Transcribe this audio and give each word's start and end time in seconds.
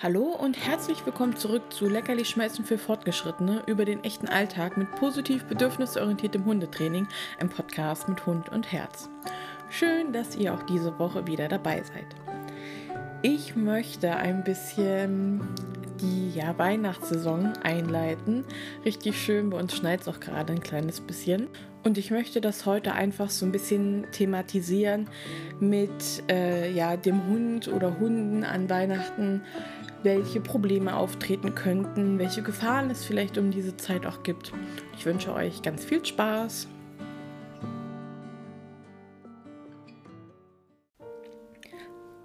Hallo 0.00 0.26
und 0.26 0.56
herzlich 0.64 1.04
willkommen 1.06 1.34
zurück 1.34 1.72
zu 1.72 1.88
Leckerlich 1.88 2.28
Schmeißen 2.28 2.64
für 2.64 2.78
Fortgeschrittene 2.78 3.64
über 3.66 3.84
den 3.84 4.04
echten 4.04 4.28
Alltag 4.28 4.76
mit 4.76 4.92
positiv 4.92 5.44
bedürfnisorientiertem 5.46 6.44
Hundetraining, 6.44 7.08
ein 7.40 7.48
Podcast 7.48 8.08
mit 8.08 8.24
Hund 8.24 8.48
und 8.48 8.70
Herz. 8.70 9.10
Schön, 9.70 10.12
dass 10.12 10.36
ihr 10.36 10.54
auch 10.54 10.62
diese 10.62 10.96
Woche 11.00 11.26
wieder 11.26 11.48
dabei 11.48 11.82
seid. 11.82 12.06
Ich 13.22 13.56
möchte 13.56 14.14
ein 14.14 14.44
bisschen 14.44 15.40
die 16.00 16.30
ja, 16.30 16.56
Weihnachtssaison 16.56 17.54
einleiten. 17.64 18.44
Richtig 18.84 19.20
schön, 19.20 19.50
bei 19.50 19.58
uns 19.58 19.74
schneit 19.74 20.02
es 20.02 20.08
auch 20.08 20.20
gerade 20.20 20.52
ein 20.52 20.60
kleines 20.60 21.00
bisschen. 21.00 21.48
Und 21.82 21.98
ich 21.98 22.10
möchte 22.10 22.40
das 22.40 22.66
heute 22.66 22.92
einfach 22.92 23.30
so 23.30 23.46
ein 23.46 23.52
bisschen 23.52 24.06
thematisieren 24.12 25.08
mit 25.58 26.22
äh, 26.30 26.70
ja, 26.70 26.96
dem 26.96 27.26
Hund 27.26 27.68
oder 27.68 27.98
Hunden 27.98 28.44
an 28.44 28.68
Weihnachten 28.68 29.42
welche 30.02 30.40
Probleme 30.40 30.96
auftreten 30.96 31.54
könnten, 31.54 32.18
welche 32.18 32.42
Gefahren 32.42 32.90
es 32.90 33.04
vielleicht 33.04 33.38
um 33.38 33.50
diese 33.50 33.76
Zeit 33.76 34.06
auch 34.06 34.22
gibt. 34.22 34.52
Ich 34.96 35.06
wünsche 35.06 35.32
euch 35.32 35.62
ganz 35.62 35.84
viel 35.84 36.04
Spaß. 36.04 36.68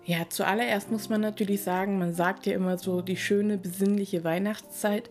Ja, 0.06 0.26
zuallererst 0.28 0.92
muss 0.92 1.08
man 1.08 1.22
natürlich 1.22 1.64
sagen, 1.64 1.98
man 1.98 2.14
sagt 2.14 2.46
ja 2.46 2.56
immer 2.56 2.78
so 2.78 3.02
die 3.02 3.16
schöne, 3.16 3.58
besinnliche 3.58 4.26
Weihnachtszeit, 4.26 5.10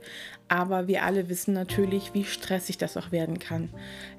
aber 0.49 0.87
wir 0.87 1.05
alle 1.05 1.31
wissen 1.31 1.55
natürlich, 1.55 2.13
wie 2.13 2.25
stressig 2.25 2.77
das 2.77 2.99
auch 2.99 3.11
werden 3.11 3.39
kann. 3.39 3.71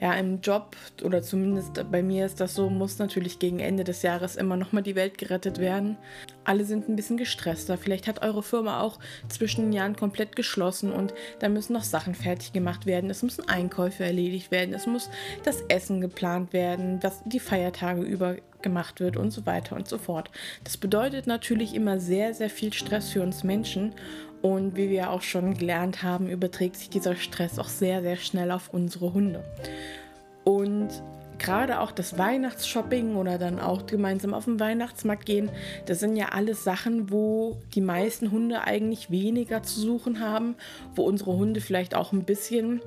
Ja, 0.01 0.15
im 0.15 0.41
Job 0.41 0.75
oder 1.03 1.21
zumindest 1.21 1.85
bei 1.91 2.01
mir 2.01 2.25
ist 2.25 2.39
das 2.39 2.55
so, 2.55 2.71
muss 2.71 2.97
natürlich 2.97 3.37
gegen 3.37 3.59
Ende 3.59 3.83
des 3.83 4.01
Jahres 4.01 4.35
immer 4.35 4.57
noch 4.57 4.71
mal 4.71 4.81
die 4.81 4.95
Welt 4.95 5.19
gerettet 5.19 5.59
werden. 5.59 5.95
Alle 6.43 6.65
sind 6.65 6.89
ein 6.89 6.95
bisschen 6.95 7.17
gestresster. 7.17 7.77
Vielleicht 7.77 8.07
hat 8.07 8.23
eure 8.23 8.41
Firma 8.41 8.81
auch 8.81 8.97
zwischen 9.27 9.65
den 9.65 9.73
Jahren 9.73 9.95
komplett 9.95 10.35
geschlossen 10.35 10.91
und 10.91 11.13
da 11.37 11.49
müssen 11.49 11.73
noch 11.73 11.83
Sachen 11.83 12.15
fertig 12.15 12.51
gemacht 12.51 12.87
werden. 12.87 13.11
Es 13.11 13.21
müssen 13.21 13.47
Einkäufe 13.47 14.03
erledigt 14.03 14.49
werden. 14.49 14.73
Es 14.73 14.87
muss 14.87 15.11
das 15.43 15.61
Essen 15.67 16.01
geplant 16.01 16.51
werden, 16.51 16.97
was 17.03 17.21
die 17.25 17.39
Feiertage 17.39 18.01
über 18.01 18.37
gemacht 18.63 18.99
wird 18.99 19.17
und 19.17 19.31
so 19.31 19.45
weiter 19.45 19.75
und 19.75 19.87
so 19.87 19.97
fort. 19.97 20.31
Das 20.63 20.77
bedeutet 20.77 21.27
natürlich 21.27 21.75
immer 21.75 21.99
sehr, 21.99 22.33
sehr 22.33 22.49
viel 22.49 22.73
Stress 22.73 23.09
für 23.09 23.21
uns 23.21 23.43
Menschen 23.43 23.93
und 24.41 24.75
wie 24.75 24.89
wir 24.89 25.09
auch 25.09 25.21
schon 25.21 25.57
gelernt 25.57 26.03
haben, 26.03 26.27
überträgt 26.29 26.75
sich 26.75 26.89
dieser 26.89 27.15
Stress 27.15 27.59
auch 27.59 27.69
sehr, 27.69 28.01
sehr 28.01 28.17
schnell 28.17 28.51
auf 28.51 28.73
unsere 28.73 29.13
Hunde. 29.13 29.43
Und 30.43 30.89
gerade 31.43 31.79
auch 31.79 31.91
das 31.91 32.17
Weihnachtsshopping 32.17 33.15
oder 33.15 33.37
dann 33.37 33.59
auch 33.59 33.85
gemeinsam 33.85 34.33
auf 34.33 34.45
den 34.45 34.59
Weihnachtsmarkt 34.59 35.25
gehen, 35.25 35.49
das 35.85 35.99
sind 35.99 36.15
ja 36.15 36.29
alles 36.29 36.63
Sachen, 36.63 37.11
wo 37.11 37.61
die 37.75 37.81
meisten 37.81 38.31
Hunde 38.31 38.61
eigentlich 38.61 39.11
weniger 39.11 39.61
zu 39.61 39.79
suchen 39.79 40.19
haben, 40.19 40.55
wo 40.95 41.03
unsere 41.03 41.33
Hunde 41.33 41.61
vielleicht 41.61 41.93
auch 41.93 42.13
ein 42.13 42.23
bisschen 42.23 42.81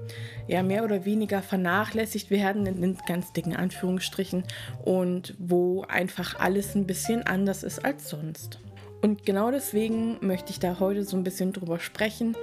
ja 0.49 0.63
mehr 0.63 0.83
oder 0.83 1.05
weniger 1.05 1.43
vernachlässigt 1.43 2.31
werden 2.31 2.67
in 2.67 2.99
ganz 3.07 3.33
dicken 3.33 3.55
Anführungsstrichen 3.55 4.43
und 4.85 5.35
wo 5.39 5.83
einfach 5.83 6.41
alles 6.41 6.75
ein 6.75 6.87
bisschen 6.87 7.23
anders 7.23 7.63
ist 7.63 7.85
als 7.85 8.09
sonst. 8.09 8.59
Und 9.03 9.27
genau 9.27 9.51
deswegen 9.51 10.17
möchte 10.21 10.51
ich 10.51 10.59
da 10.59 10.81
heute 10.81 11.05
so 11.05 11.17
ein 11.17 11.23
bisschen 11.23 11.53
drüber 11.53 11.79
sprechen, 11.79 12.35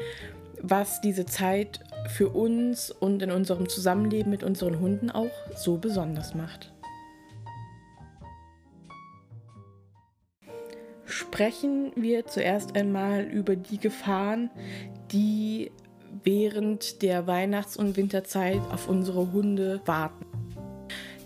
was 0.64 1.02
diese 1.02 1.26
Zeit 1.26 1.82
für 2.08 2.30
uns 2.30 2.90
und 2.90 3.22
in 3.22 3.32
unserem 3.32 3.68
Zusammenleben 3.68 4.32
mit 4.32 4.44
unseren 4.44 4.80
Hunden 4.80 5.12
auch 5.12 5.32
so 5.56 5.78
besonders 5.78 6.34
macht. 6.34 6.74
Sprechen 11.06 11.92
wir 11.96 12.26
zuerst 12.26 12.76
einmal 12.78 13.24
über 13.24 13.58
die 13.58 13.78
Gefahren, 13.78 14.50
die 15.12 15.72
während 16.24 17.02
der 17.02 17.28
Weihnachts- 17.28 17.76
und 17.76 17.98
Winterzeit 17.98 18.62
auf 18.72 18.88
unsere 18.88 19.34
Hunde 19.34 19.82
warten. 19.86 20.33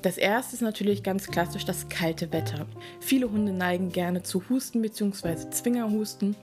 Das 0.01 0.17
erste 0.17 0.55
ist 0.55 0.61
natürlich 0.61 1.03
ganz 1.03 1.27
klassisch 1.27 1.65
das 1.65 1.89
kalte 1.89 2.31
Wetter. 2.31 2.67
Viele 2.99 3.31
Hunde 3.31 3.51
neigen 3.51 3.91
gerne 3.91 4.21
zu 4.21 4.43
Husten 4.49 4.81
bzw. 4.81 5.49
Zwingerhusten. 5.49 6.35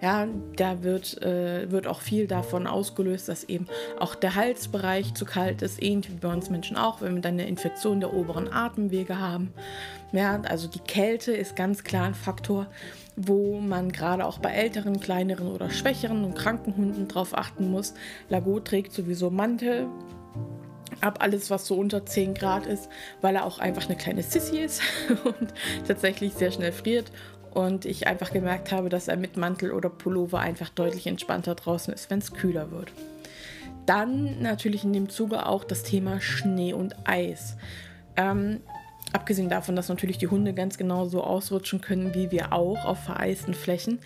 Ja, 0.00 0.26
da 0.56 0.82
wird, 0.82 1.22
äh, 1.22 1.70
wird 1.70 1.86
auch 1.86 2.00
viel 2.00 2.26
davon 2.26 2.66
ausgelöst, 2.66 3.28
dass 3.28 3.44
eben 3.44 3.66
auch 3.98 4.14
der 4.14 4.34
Halsbereich 4.34 5.14
zu 5.14 5.24
kalt 5.24 5.62
ist, 5.62 5.82
ähnlich 5.82 6.10
wie 6.10 6.16
bei 6.16 6.32
uns 6.32 6.50
Menschen 6.50 6.76
auch, 6.76 7.00
wenn 7.00 7.14
wir 7.14 7.22
dann 7.22 7.34
eine 7.34 7.48
Infektion 7.48 8.00
der 8.00 8.12
oberen 8.12 8.52
Atemwege 8.52 9.18
haben. 9.18 9.52
Ja, 10.12 10.40
also 10.42 10.68
die 10.68 10.80
Kälte 10.80 11.32
ist 11.32 11.56
ganz 11.56 11.84
klar 11.84 12.06
ein 12.06 12.14
Faktor, 12.14 12.66
wo 13.16 13.58
man 13.60 13.92
gerade 13.92 14.26
auch 14.26 14.38
bei 14.38 14.50
älteren, 14.50 15.00
kleineren 15.00 15.48
oder 15.48 15.70
schwächeren 15.70 16.24
und 16.24 16.34
kranken 16.34 16.76
Hunden 16.76 17.08
drauf 17.08 17.36
achten 17.36 17.70
muss. 17.70 17.94
Lago 18.28 18.60
trägt 18.60 18.92
sowieso 18.92 19.30
Mantel, 19.30 19.88
ab 21.00 21.18
alles, 21.20 21.50
was 21.50 21.66
so 21.66 21.76
unter 21.76 22.04
10 22.04 22.34
Grad 22.34 22.66
ist, 22.66 22.88
weil 23.20 23.36
er 23.36 23.44
auch 23.44 23.58
einfach 23.58 23.86
eine 23.86 23.96
kleine 23.96 24.22
Sissy 24.22 24.58
ist 24.58 24.82
und 25.24 25.54
tatsächlich 25.86 26.34
sehr 26.34 26.50
schnell 26.50 26.72
friert. 26.72 27.10
Und 27.52 27.84
ich 27.84 28.08
einfach 28.08 28.32
gemerkt 28.32 28.72
habe, 28.72 28.88
dass 28.88 29.06
er 29.06 29.16
mit 29.16 29.36
Mantel 29.36 29.70
oder 29.70 29.88
Pullover 29.88 30.40
einfach 30.40 30.70
deutlich 30.70 31.06
entspannter 31.06 31.54
draußen 31.54 31.94
ist, 31.94 32.10
wenn 32.10 32.18
es 32.18 32.32
kühler 32.32 32.72
wird. 32.72 32.90
Dann 33.86 34.42
natürlich 34.42 34.82
in 34.82 34.92
dem 34.92 35.08
Zuge 35.08 35.46
auch 35.46 35.62
das 35.62 35.84
Thema 35.84 36.20
Schnee 36.20 36.72
und 36.72 36.96
Eis. 37.06 37.56
Ähm, 38.16 38.60
abgesehen 39.12 39.48
davon, 39.48 39.76
dass 39.76 39.88
natürlich 39.88 40.18
die 40.18 40.26
Hunde 40.26 40.52
ganz 40.52 40.78
genau 40.78 41.06
so 41.06 41.22
ausrutschen 41.22 41.80
können 41.80 42.14
wie 42.14 42.30
wir 42.30 42.52
auch 42.52 42.84
auf 42.84 43.04
vereisten 43.04 43.54
Flächen, 43.54 44.00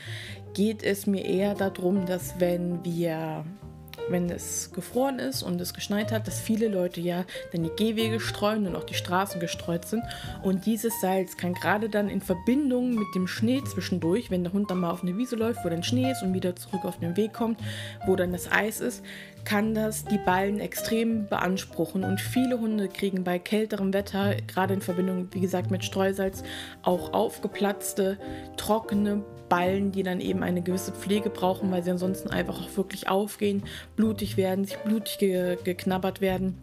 geht 0.55 0.83
es 0.83 1.07
mir 1.07 1.25
eher 1.25 1.55
darum, 1.55 2.07
dass 2.07 2.41
wenn 2.41 2.85
wir 2.85 3.45
wenn 4.11 4.31
es 4.31 4.73
gefroren 4.73 5.19
ist 5.19 5.43
und 5.43 5.61
es 5.61 5.75
geschneit 5.75 6.13
hat, 6.13 6.27
dass 6.27 6.41
viele 6.41 6.69
Leute 6.69 7.01
ja 7.01 7.25
dann 7.53 7.63
die 7.63 7.71
Gehwege 7.71 8.21
streuen 8.21 8.67
und 8.67 8.77
auch 8.77 8.85
die 8.85 8.95
Straßen 8.95 9.41
gestreut 9.41 9.85
sind. 9.85 10.03
Und 10.43 10.67
dieses 10.67 11.01
Salz 11.01 11.37
kann 11.37 11.55
gerade 11.55 11.89
dann 11.89 12.09
in 12.09 12.21
Verbindung 12.21 12.95
mit 12.95 13.09
dem 13.15 13.27
Schnee 13.27 13.63
zwischendurch, 13.65 14.31
wenn 14.31 14.45
der 14.45 14.53
Hund 14.53 14.71
dann 14.71 14.81
mal 14.81 14.91
auf 14.91 15.03
eine 15.03 15.17
Wiese 15.17 15.37
läuft, 15.37 15.65
wo 15.65 15.69
dann 15.69 15.83
Schnee 15.83 16.11
ist 16.11 16.23
und 16.23 16.35
wieder 16.35 16.57
zurück 16.57 16.85
auf 16.85 16.99
den 16.99 17.17
Weg 17.17 17.33
kommt, 17.33 17.61
wo 18.07 18.17
dann 18.17 18.33
das 18.33 18.51
Eis 18.51 18.81
ist, 18.81 19.05
kann 19.45 19.75
das 19.75 20.05
die 20.05 20.19
Ballen 20.19 20.61
extrem 20.61 21.27
beanspruchen. 21.27 22.05
Und 22.05 22.21
viele 22.21 22.61
Hunde 22.61 22.89
kriegen 22.89 23.25
bei 23.25 23.39
kälterem 23.39 23.95
Wetter, 23.95 24.35
gerade 24.47 24.75
in 24.75 24.83
Verbindung, 24.83 25.29
wie 25.33 25.41
gesagt, 25.41 25.71
mit 25.71 25.85
Streusalz, 25.85 26.43
auch 26.83 27.13
aufgeplatzte, 27.13 28.19
trockene 28.57 29.25
Ballen, 29.49 29.93
die 29.93 30.03
dann 30.03 30.21
eben 30.21 30.43
eine 30.43 30.63
gewisse 30.63 30.93
Pflege 30.93 31.31
brauchen, 31.31 31.71
weil 31.71 31.83
sie 31.83 31.91
ansonsten 31.91 32.31
einfach 32.31 32.63
auch 32.63 32.77
wirklich 32.77 33.09
aufgehen, 33.09 33.63
blutig 33.97 34.37
werden, 34.37 34.65
sich 34.65 34.77
blutig 34.79 35.19
ge 35.19 35.57
geknabbert 35.65 36.21
werden 36.21 36.59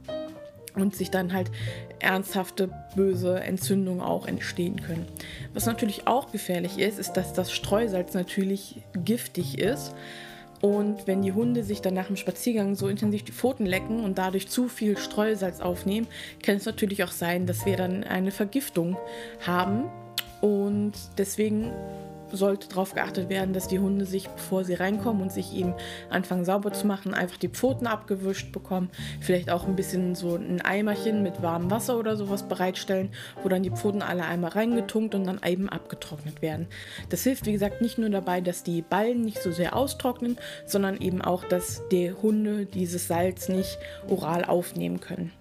und 0.76 0.96
sich 0.96 1.10
dann 1.10 1.34
halt 1.34 1.52
ernsthafte 2.00 2.70
böse 2.96 3.40
Entzündungen 3.40 4.02
auch 4.02 4.28
entstehen 4.28 4.82
können. 4.82 5.06
Was 5.54 5.66
natürlich 5.66 6.08
auch 6.08 6.32
gefährlich 6.32 6.78
ist, 6.78 7.00
ist, 7.00 7.14
dass 7.14 7.34
das 7.34 7.52
Streusalz 7.52 8.14
natürlich 8.14 8.82
giftig 8.94 9.58
ist. 9.58 9.94
Und 10.62 11.06
wenn 11.06 11.22
die 11.22 11.34
Hunde 11.34 11.64
sich 11.64 11.82
dann 11.82 11.94
nach 11.94 12.08
dem 12.08 12.16
Spaziergang 12.16 12.76
so 12.76 12.88
intensiv 12.88 13.24
die 13.24 13.32
Pfoten 13.32 13.66
lecken 13.66 14.04
und 14.04 14.18
dadurch 14.18 14.48
zu 14.48 14.68
viel 14.68 14.98
Streusalz 14.98 15.60
aufnehmen, 15.60 16.08
kann 16.42 16.56
es 16.56 16.66
natürlich 16.66 17.04
auch 17.04 17.12
sein, 17.12 17.46
dass 17.46 17.66
wir 17.66 17.78
dann 17.78 18.04
eine 18.04 18.32
Vergiftung 18.32 18.98
haben. 19.46 19.90
Und 20.42 20.94
deswegen 21.18 21.72
sollte 22.36 22.70
darauf 22.70 22.94
geachtet 22.94 23.30
werden, 23.30 23.54
dass 23.54 23.68
die 23.68 23.80
Hunde 23.80 24.06
sich, 24.06 24.30
bevor 24.30 24.64
sie 24.64 24.74
reinkommen 24.74 25.22
und 25.22 25.32
sich 25.32 25.54
eben 25.56 25.74
anfangen 26.10 26.46
sauber 26.46 26.74
zu 26.74 26.88
machen, 26.88 27.14
einfach 27.14 27.38
die 27.38 27.50
Pfoten 27.50 27.88
abgewischt 27.88 28.52
bekommen. 28.52 28.90
Vielleicht 29.22 29.50
auch 29.50 29.68
ein 29.68 29.76
bisschen 29.76 30.16
so 30.16 30.36
ein 30.36 30.62
Eimerchen 30.62 31.24
mit 31.24 31.42
warmem 31.42 31.72
Wasser 31.72 31.98
oder 31.98 32.16
sowas 32.16 32.48
bereitstellen, 32.48 33.10
wo 33.44 33.50
dann 33.50 33.64
die 33.64 33.72
Pfoten 33.72 34.02
alle 34.02 34.26
einmal 34.26 34.52
reingetunkt 34.52 35.16
und 35.16 35.26
dann 35.26 35.42
eben 35.46 35.70
abgetrocknet 35.70 36.42
werden. 36.42 36.68
Das 37.10 37.24
hilft, 37.24 37.46
wie 37.46 37.54
gesagt, 37.54 37.82
nicht 37.82 37.98
nur 37.98 38.10
dabei, 38.10 38.42
dass 38.42 38.64
die 38.64 38.82
Ballen 38.82 39.22
nicht 39.22 39.42
so 39.42 39.52
sehr 39.52 39.76
austrocknen, 39.76 40.38
sondern 40.66 41.00
eben 41.02 41.22
auch, 41.22 41.44
dass 41.44 41.88
die 41.92 42.12
Hunde 42.12 42.66
dieses 42.66 43.08
Salz 43.08 43.50
nicht 43.50 43.78
oral 44.08 44.46
aufnehmen 44.46 45.00
können. 45.00 45.32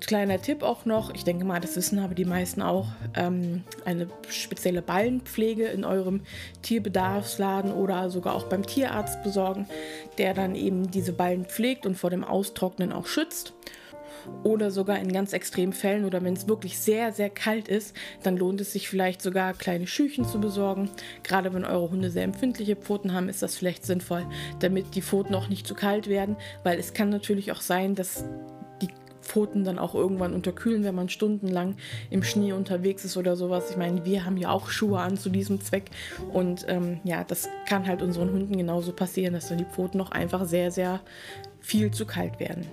Kleiner 0.00 0.40
Tipp 0.40 0.62
auch 0.62 0.84
noch, 0.84 1.12
ich 1.12 1.24
denke 1.24 1.44
mal, 1.44 1.60
das 1.60 1.74
wissen 1.74 1.98
aber 1.98 2.14
die 2.14 2.24
meisten 2.24 2.62
auch, 2.62 2.86
ähm, 3.16 3.64
eine 3.84 4.06
spezielle 4.28 4.80
Ballenpflege 4.80 5.66
in 5.66 5.84
eurem 5.84 6.20
Tierbedarfsladen 6.62 7.72
oder 7.72 8.08
sogar 8.08 8.34
auch 8.34 8.44
beim 8.44 8.64
Tierarzt 8.64 9.22
besorgen, 9.24 9.66
der 10.16 10.34
dann 10.34 10.54
eben 10.54 10.90
diese 10.90 11.12
Ballen 11.12 11.46
pflegt 11.46 11.84
und 11.84 11.96
vor 11.96 12.10
dem 12.10 12.22
Austrocknen 12.22 12.92
auch 12.92 13.06
schützt. 13.06 13.54
Oder 14.44 14.70
sogar 14.70 14.98
in 14.98 15.12
ganz 15.12 15.32
extremen 15.32 15.72
Fällen 15.72 16.04
oder 16.04 16.22
wenn 16.22 16.34
es 16.34 16.48
wirklich 16.48 16.78
sehr, 16.78 17.12
sehr 17.12 17.30
kalt 17.30 17.66
ist, 17.66 17.96
dann 18.22 18.36
lohnt 18.36 18.60
es 18.60 18.72
sich 18.72 18.88
vielleicht 18.88 19.22
sogar 19.22 19.54
kleine 19.54 19.86
Schüchen 19.86 20.26
zu 20.26 20.38
besorgen. 20.38 20.90
Gerade 21.22 21.54
wenn 21.54 21.64
eure 21.64 21.90
Hunde 21.90 22.10
sehr 22.10 22.24
empfindliche 22.24 22.76
Pfoten 22.76 23.14
haben, 23.14 23.28
ist 23.28 23.42
das 23.42 23.56
vielleicht 23.56 23.86
sinnvoll, 23.86 24.26
damit 24.60 24.94
die 24.94 25.02
Pfoten 25.02 25.34
auch 25.34 25.48
nicht 25.48 25.66
zu 25.66 25.74
kalt 25.74 26.08
werden, 26.08 26.36
weil 26.62 26.78
es 26.78 26.92
kann 26.92 27.08
natürlich 27.08 27.52
auch 27.52 27.60
sein, 27.60 27.94
dass 27.94 28.24
Pfoten 29.28 29.62
dann 29.62 29.78
auch 29.78 29.94
irgendwann 29.94 30.32
unterkühlen, 30.32 30.84
wenn 30.84 30.94
man 30.94 31.08
stundenlang 31.08 31.76
im 32.10 32.22
Schnee 32.22 32.52
unterwegs 32.52 33.04
ist 33.04 33.16
oder 33.16 33.36
sowas. 33.36 33.70
Ich 33.70 33.76
meine, 33.76 34.04
wir 34.04 34.24
haben 34.24 34.38
ja 34.38 34.50
auch 34.50 34.70
Schuhe 34.70 34.98
an 35.00 35.16
zu 35.16 35.28
diesem 35.28 35.60
Zweck 35.60 35.90
und 36.32 36.64
ähm, 36.68 37.00
ja, 37.04 37.24
das 37.24 37.48
kann 37.68 37.86
halt 37.86 38.02
unseren 38.02 38.32
Hunden 38.32 38.56
genauso 38.56 38.92
passieren, 38.92 39.34
dass 39.34 39.48
dann 39.48 39.58
die 39.58 39.64
Pfoten 39.64 39.98
noch 39.98 40.10
einfach 40.10 40.46
sehr, 40.46 40.70
sehr 40.70 41.00
viel 41.60 41.90
zu 41.90 42.06
kalt 42.06 42.40
werden. 42.40 42.66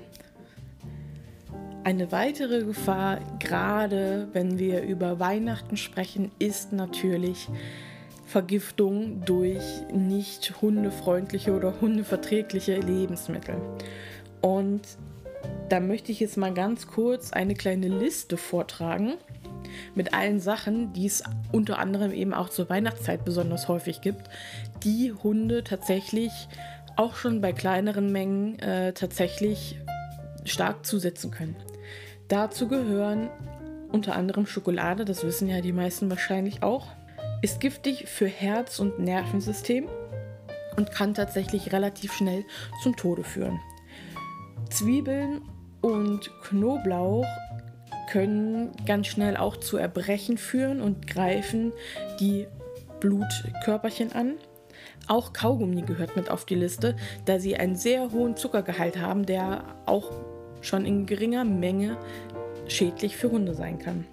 Eine 1.84 2.12
weitere 2.12 2.64
Gefahr, 2.64 3.20
gerade 3.38 4.30
wenn 4.34 4.58
wir 4.58 4.82
über 4.82 5.20
Weihnachten 5.20 5.78
sprechen, 5.78 6.32
ist 6.40 6.74
natürlich 6.74 7.48
Vergiftung 8.26 9.24
durch 9.24 9.64
nicht 9.94 10.62
hundefreundliche 10.62 11.56
oder 11.56 11.80
hundeverträgliche 11.80 12.80
Lebensmittel. 12.80 13.56
Und 14.42 14.82
da 15.70 15.80
möchte 15.80 16.12
ich 16.12 16.20
jetzt 16.20 16.38
mal 16.38 16.54
ganz 16.54 16.88
kurz 16.88 17.34
eine 17.34 17.56
kleine 17.56 17.88
Liste 17.88 18.38
vortragen 18.38 19.16
mit 19.96 20.14
allen 20.14 20.40
Sachen, 20.40 20.94
die 20.94 21.06
es 21.06 21.24
unter 21.52 21.80
anderem 21.80 22.12
eben 22.12 22.34
auch 22.34 22.50
zur 22.50 22.70
Weihnachtszeit 22.70 23.26
besonders 23.26 23.68
häufig 23.68 24.02
gibt, 24.02 24.30
die 24.84 25.12
Hunde 25.12 25.64
tatsächlich 25.64 26.32
auch 26.96 27.16
schon 27.16 27.42
bei 27.42 27.52
kleineren 27.52 28.12
Mengen 28.12 28.60
äh, 28.60 28.94
tatsächlich 28.94 29.78
stark 30.46 30.86
zusetzen 30.86 31.32
können. 31.32 31.56
Dazu 32.28 32.68
gehören 32.68 33.30
unter 33.92 34.16
anderem 34.16 34.46
Schokolade, 34.46 35.06
das 35.06 35.24
wissen 35.24 35.48
ja 35.48 35.62
die 35.62 35.74
meisten 35.74 36.10
wahrscheinlich 36.10 36.64
auch, 36.64 36.88
ist 37.42 37.60
giftig 37.60 38.08
für 38.08 38.28
Herz- 38.28 38.80
und 38.80 39.00
Nervensystem 39.00 39.88
und 40.76 40.92
kann 40.92 41.14
tatsächlich 41.14 41.72
relativ 41.72 42.14
schnell 42.14 42.44
zum 42.82 42.96
Tode 42.96 43.24
führen. 43.24 43.60
Zwiebeln 44.70 45.42
und 45.82 46.32
Knoblauch 46.44 47.26
können 48.10 48.72
ganz 48.86 49.08
schnell 49.08 49.38
auch 49.38 49.58
zu 49.58 49.78
Erbrechen 49.78 50.38
führen 50.38 50.82
und 50.82 51.08
greifen 51.08 51.74
die 52.20 52.48
Blutkörperchen 53.00 54.14
an. 54.14 54.36
Auch 55.08 55.34
Kaugummi 55.34 55.82
gehört 55.82 56.16
mit 56.16 56.30
auf 56.30 56.46
die 56.46 56.56
Liste, 56.56 56.96
da 57.26 57.40
sie 57.40 57.56
einen 57.56 57.76
sehr 57.76 58.12
hohen 58.12 58.36
Zuckergehalt 58.36 59.00
haben, 59.00 59.26
der 59.26 59.64
auch 59.86 60.12
schon 60.62 60.86
in 60.86 61.06
geringer 61.06 61.44
Menge 61.44 61.98
schädlich 62.68 63.16
für 63.18 63.32
Hunde 63.32 63.54
sein 63.54 63.80
kann. 63.80 64.06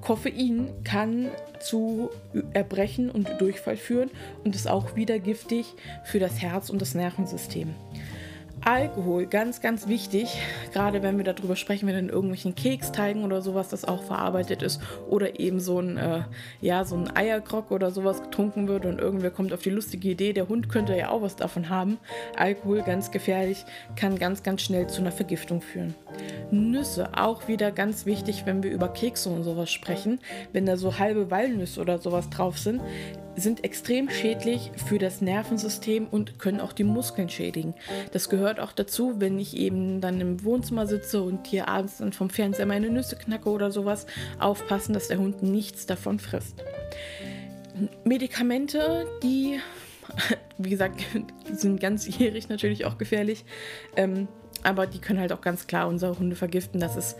Koffein 0.00 0.70
kann 0.82 1.28
zu 1.60 2.08
Erbrechen 2.54 3.10
und 3.10 3.28
Durchfall 3.38 3.76
führen 3.76 4.10
und 4.44 4.54
ist 4.54 4.68
auch 4.68 4.96
wieder 4.96 5.18
giftig 5.18 5.74
für 6.04 6.18
das 6.18 6.40
Herz 6.40 6.70
und 6.70 6.80
das 6.80 6.94
Nervensystem. 6.94 7.74
Alkohol, 8.62 9.26
ganz, 9.26 9.62
ganz 9.62 9.88
wichtig, 9.88 10.36
gerade 10.72 11.02
wenn 11.02 11.16
wir 11.16 11.24
darüber 11.24 11.56
sprechen, 11.56 11.88
wenn 11.88 11.96
in 11.96 12.08
irgendwelchen 12.10 12.54
Keksteigen 12.54 13.24
oder 13.24 13.40
sowas 13.40 13.68
das 13.68 13.86
auch 13.86 14.02
verarbeitet 14.02 14.62
ist 14.62 14.82
oder 15.08 15.40
eben 15.40 15.60
so 15.60 15.80
ein, 15.80 15.96
äh, 15.96 16.20
ja, 16.60 16.84
so 16.84 16.96
ein 16.96 17.16
Eierkrog 17.16 17.70
oder 17.70 17.90
sowas 17.90 18.22
getrunken 18.22 18.68
wird 18.68 18.84
und 18.84 18.98
irgendwer 18.98 19.30
kommt 19.30 19.54
auf 19.54 19.62
die 19.62 19.70
lustige 19.70 20.10
Idee, 20.10 20.34
der 20.34 20.48
Hund 20.48 20.68
könnte 20.68 20.94
ja 20.94 21.08
auch 21.08 21.22
was 21.22 21.36
davon 21.36 21.70
haben. 21.70 21.98
Alkohol, 22.36 22.82
ganz 22.82 23.10
gefährlich, 23.10 23.64
kann 23.96 24.18
ganz, 24.18 24.42
ganz 24.42 24.60
schnell 24.60 24.88
zu 24.88 25.00
einer 25.00 25.12
Vergiftung 25.12 25.62
führen. 25.62 25.94
Nüsse, 26.50 27.08
auch 27.16 27.48
wieder 27.48 27.70
ganz 27.70 28.04
wichtig, 28.04 28.42
wenn 28.44 28.62
wir 28.62 28.70
über 28.70 28.88
Kekse 28.88 29.30
und 29.30 29.42
sowas 29.42 29.70
sprechen, 29.70 30.20
wenn 30.52 30.66
da 30.66 30.76
so 30.76 30.98
halbe 30.98 31.30
Walnüsse 31.30 31.80
oder 31.80 31.98
sowas 31.98 32.28
drauf 32.28 32.58
sind, 32.58 32.82
sind 33.36 33.64
extrem 33.64 34.10
schädlich 34.10 34.72
für 34.86 34.98
das 34.98 35.20
Nervensystem 35.20 36.06
und 36.10 36.38
können 36.38 36.60
auch 36.60 36.72
die 36.72 36.84
Muskeln 36.84 37.28
schädigen. 37.28 37.74
Das 38.12 38.28
gehört 38.28 38.60
auch 38.60 38.72
dazu, 38.72 39.20
wenn 39.20 39.38
ich 39.38 39.56
eben 39.56 40.00
dann 40.00 40.20
im 40.20 40.44
Wohnzimmer 40.44 40.86
sitze 40.86 41.22
und 41.22 41.46
hier 41.46 41.68
abends 41.68 41.98
dann 41.98 42.12
vom 42.12 42.30
Fernseher 42.30 42.66
meine 42.66 42.90
Nüsse 42.90 43.16
knacke 43.16 43.48
oder 43.48 43.70
sowas, 43.70 44.06
aufpassen, 44.38 44.92
dass 44.92 45.08
der 45.08 45.18
Hund 45.18 45.42
nichts 45.42 45.86
davon 45.86 46.18
frisst. 46.18 46.62
Medikamente, 48.04 49.06
die, 49.22 49.60
wie 50.58 50.70
gesagt, 50.70 51.00
sind 51.52 51.80
ganzjährig 51.80 52.48
natürlich 52.48 52.84
auch 52.84 52.98
gefährlich, 52.98 53.44
ähm, 53.96 54.28
aber 54.62 54.86
die 54.86 54.98
können 54.98 55.20
halt 55.20 55.32
auch 55.32 55.40
ganz 55.40 55.66
klar 55.66 55.88
unsere 55.88 56.18
Hunde 56.18 56.36
vergiften. 56.36 56.80
Das 56.80 56.96
ist 56.96 57.16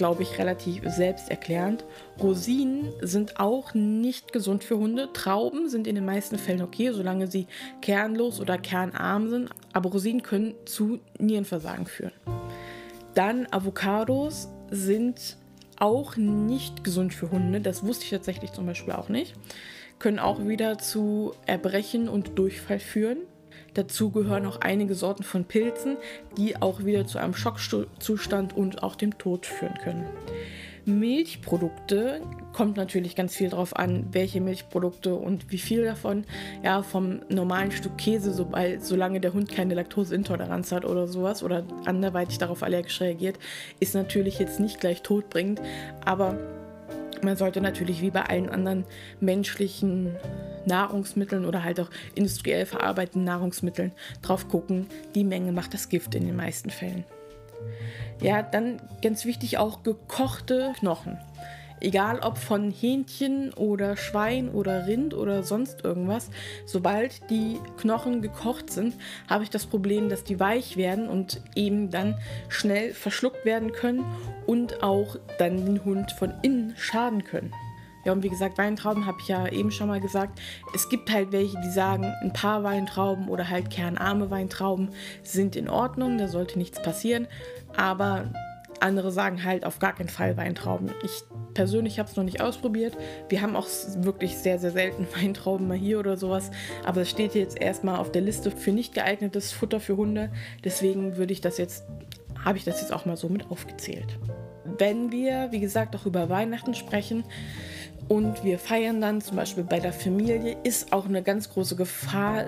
glaube 0.00 0.22
ich, 0.22 0.38
relativ 0.38 0.80
selbsterklärend. 0.86 1.84
Rosinen 2.22 2.90
sind 3.02 3.38
auch 3.38 3.74
nicht 3.74 4.32
gesund 4.32 4.64
für 4.64 4.78
Hunde. 4.78 5.10
Trauben 5.12 5.68
sind 5.68 5.86
in 5.86 5.94
den 5.94 6.06
meisten 6.06 6.38
Fällen 6.38 6.62
okay, 6.62 6.90
solange 6.90 7.26
sie 7.26 7.46
kernlos 7.82 8.40
oder 8.40 8.56
kernarm 8.56 9.28
sind. 9.28 9.50
Aber 9.74 9.90
Rosinen 9.90 10.22
können 10.22 10.54
zu 10.64 11.00
Nierenversagen 11.18 11.84
führen. 11.84 12.14
Dann 13.12 13.46
Avocados 13.50 14.48
sind 14.70 15.36
auch 15.78 16.16
nicht 16.16 16.82
gesund 16.82 17.12
für 17.12 17.30
Hunde. 17.30 17.60
Das 17.60 17.84
wusste 17.84 18.04
ich 18.04 18.10
tatsächlich 18.10 18.52
zum 18.52 18.64
Beispiel 18.64 18.94
auch 18.94 19.10
nicht. 19.10 19.34
Können 19.98 20.18
auch 20.18 20.46
wieder 20.46 20.78
zu 20.78 21.34
Erbrechen 21.44 22.08
und 22.08 22.38
Durchfall 22.38 22.78
führen. 22.78 23.18
Dazu 23.74 24.10
gehören 24.10 24.46
auch 24.46 24.60
einige 24.60 24.94
Sorten 24.94 25.22
von 25.22 25.44
Pilzen, 25.44 25.96
die 26.36 26.60
auch 26.60 26.84
wieder 26.84 27.06
zu 27.06 27.18
einem 27.18 27.34
Schockzustand 27.34 28.56
und 28.56 28.82
auch 28.82 28.96
dem 28.96 29.18
Tod 29.18 29.46
führen 29.46 29.78
können. 29.82 30.06
Milchprodukte 30.86 32.22
kommt 32.52 32.76
natürlich 32.76 33.14
ganz 33.14 33.36
viel 33.36 33.50
darauf 33.50 33.76
an, 33.76 34.06
welche 34.12 34.40
Milchprodukte 34.40 35.14
und 35.14 35.50
wie 35.52 35.58
viel 35.58 35.84
davon. 35.84 36.24
Ja, 36.62 36.82
vom 36.82 37.20
normalen 37.28 37.70
Stück 37.70 37.98
Käse, 37.98 38.32
sobald, 38.32 38.84
solange 38.84 39.20
der 39.20 39.32
Hund 39.32 39.50
keine 39.50 39.74
Laktoseintoleranz 39.74 40.72
hat 40.72 40.84
oder 40.84 41.06
sowas 41.06 41.42
oder 41.42 41.64
anderweitig 41.84 42.38
darauf 42.38 42.62
allergisch 42.62 43.00
reagiert, 43.00 43.38
ist 43.78 43.94
natürlich 43.94 44.38
jetzt 44.38 44.58
nicht 44.58 44.80
gleich 44.80 45.02
todbringend, 45.02 45.60
aber 46.04 46.38
man 47.22 47.36
sollte 47.36 47.60
natürlich 47.60 48.00
wie 48.00 48.10
bei 48.10 48.22
allen 48.22 48.48
anderen 48.48 48.84
menschlichen 49.20 50.16
Nahrungsmitteln 50.66 51.44
oder 51.44 51.64
halt 51.64 51.80
auch 51.80 51.90
industriell 52.14 52.66
verarbeiteten 52.66 53.24
Nahrungsmitteln 53.24 53.92
drauf 54.22 54.48
gucken. 54.48 54.86
Die 55.14 55.24
Menge 55.24 55.52
macht 55.52 55.74
das 55.74 55.88
Gift 55.88 56.14
in 56.14 56.26
den 56.26 56.36
meisten 56.36 56.70
Fällen. 56.70 57.04
Ja, 58.20 58.42
dann 58.42 58.80
ganz 59.02 59.24
wichtig 59.24 59.58
auch 59.58 59.82
gekochte 59.82 60.72
Knochen. 60.78 61.18
Egal 61.82 62.20
ob 62.20 62.36
von 62.36 62.70
Hähnchen 62.70 63.54
oder 63.54 63.96
Schwein 63.96 64.50
oder 64.50 64.86
Rind 64.86 65.14
oder 65.14 65.42
sonst 65.42 65.82
irgendwas, 65.82 66.28
sobald 66.66 67.30
die 67.30 67.58
Knochen 67.78 68.20
gekocht 68.20 68.70
sind, 68.70 68.96
habe 69.28 69.44
ich 69.44 69.50
das 69.50 69.64
Problem, 69.64 70.10
dass 70.10 70.22
die 70.22 70.38
weich 70.38 70.76
werden 70.76 71.08
und 71.08 71.40
eben 71.54 71.90
dann 71.90 72.18
schnell 72.50 72.92
verschluckt 72.92 73.46
werden 73.46 73.72
können 73.72 74.04
und 74.46 74.82
auch 74.82 75.16
dann 75.38 75.64
den 75.64 75.84
Hund 75.84 76.12
von 76.12 76.34
innen 76.42 76.74
schaden 76.76 77.24
können. 77.24 77.54
Ja, 78.04 78.12
und 78.12 78.22
wie 78.22 78.28
gesagt, 78.28 78.58
Weintrauben 78.58 79.06
habe 79.06 79.18
ich 79.20 79.28
ja 79.28 79.46
eben 79.48 79.70
schon 79.70 79.88
mal 79.88 80.00
gesagt. 80.00 80.40
Es 80.74 80.88
gibt 80.88 81.12
halt 81.12 81.32
welche, 81.32 81.60
die 81.60 81.70
sagen, 81.70 82.04
ein 82.22 82.32
paar 82.32 82.62
Weintrauben 82.62 83.28
oder 83.28 83.48
halt 83.48 83.70
kernarme 83.70 84.30
Weintrauben 84.30 84.90
sind 85.22 85.56
in 85.56 85.68
Ordnung, 85.68 86.18
da 86.18 86.28
sollte 86.28 86.58
nichts 86.58 86.80
passieren. 86.80 87.28
Aber 87.76 88.30
andere 88.80 89.12
sagen 89.12 89.44
halt 89.44 89.64
auf 89.64 89.78
gar 89.78 89.94
keinen 89.94 90.08
Fall 90.08 90.36
Weintrauben. 90.36 90.90
Ich 91.02 91.22
persönlich 91.54 91.98
habe 91.98 92.08
es 92.08 92.16
noch 92.16 92.24
nicht 92.24 92.40
ausprobiert. 92.40 92.96
Wir 93.28 93.42
haben 93.42 93.56
auch 93.56 93.68
wirklich 93.96 94.38
sehr, 94.38 94.58
sehr 94.58 94.70
selten 94.70 95.06
Weintrauben 95.14 95.68
mal 95.68 95.76
hier 95.76 95.98
oder 95.98 96.16
sowas. 96.16 96.50
Aber 96.84 97.02
es 97.02 97.10
steht 97.10 97.34
jetzt 97.34 97.60
erstmal 97.60 97.96
auf 97.96 98.10
der 98.10 98.22
Liste 98.22 98.50
für 98.50 98.72
nicht 98.72 98.94
geeignetes 98.94 99.52
Futter 99.52 99.80
für 99.80 99.96
Hunde. 99.96 100.30
Deswegen 100.64 101.16
würde 101.16 101.32
ich 101.32 101.40
das 101.40 101.58
jetzt, 101.58 101.84
habe 102.44 102.58
ich 102.58 102.64
das 102.64 102.80
jetzt 102.80 102.92
auch 102.92 103.04
mal 103.04 103.16
so 103.16 103.28
mit 103.28 103.50
aufgezählt. 103.50 104.18
Wenn 104.78 105.10
wir, 105.12 105.48
wie 105.50 105.60
gesagt, 105.60 105.94
auch 105.96 106.06
über 106.06 106.28
Weihnachten 106.28 106.74
sprechen, 106.74 107.24
und 108.10 108.42
wir 108.42 108.58
feiern 108.58 109.00
dann 109.00 109.20
zum 109.20 109.36
Beispiel 109.36 109.62
bei 109.62 109.78
der 109.78 109.92
Familie, 109.92 110.56
ist 110.64 110.92
auch 110.92 111.06
eine 111.06 111.22
ganz 111.22 111.48
große 111.48 111.76
Gefahr 111.76 112.46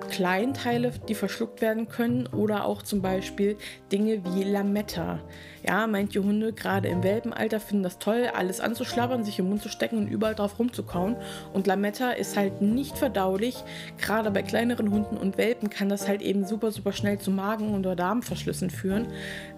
Kleinteile, 0.00 0.92
die 1.08 1.14
verschluckt 1.14 1.60
werden 1.60 1.88
können 1.88 2.26
oder 2.26 2.64
auch 2.64 2.82
zum 2.82 3.02
Beispiel 3.02 3.56
Dinge 3.92 4.22
wie 4.24 4.44
Lametta. 4.44 5.20
Ja, 5.66 5.86
manche 5.86 6.22
Hunde, 6.22 6.52
gerade 6.52 6.88
im 6.88 7.02
Welpenalter, 7.02 7.60
finden 7.60 7.82
das 7.82 7.98
toll, 7.98 8.28
alles 8.34 8.60
anzuschlabbern, 8.60 9.24
sich 9.24 9.38
im 9.38 9.48
Mund 9.48 9.60
zu 9.60 9.68
stecken 9.68 9.98
und 9.98 10.08
überall 10.08 10.34
drauf 10.34 10.58
rumzukauen. 10.58 11.16
Und 11.52 11.66
Lametta 11.66 12.12
ist 12.12 12.36
halt 12.36 12.62
nicht 12.62 12.96
verdaulich. 12.96 13.64
Gerade 13.98 14.30
bei 14.30 14.42
kleineren 14.42 14.90
Hunden 14.90 15.16
und 15.16 15.36
Welpen 15.36 15.68
kann 15.68 15.88
das 15.88 16.08
halt 16.08 16.22
eben 16.22 16.46
super, 16.46 16.70
super 16.70 16.92
schnell 16.92 17.18
zu 17.18 17.30
Magen- 17.30 17.74
oder 17.74 17.96
Darmverschlüssen 17.96 18.70
führen. 18.70 19.08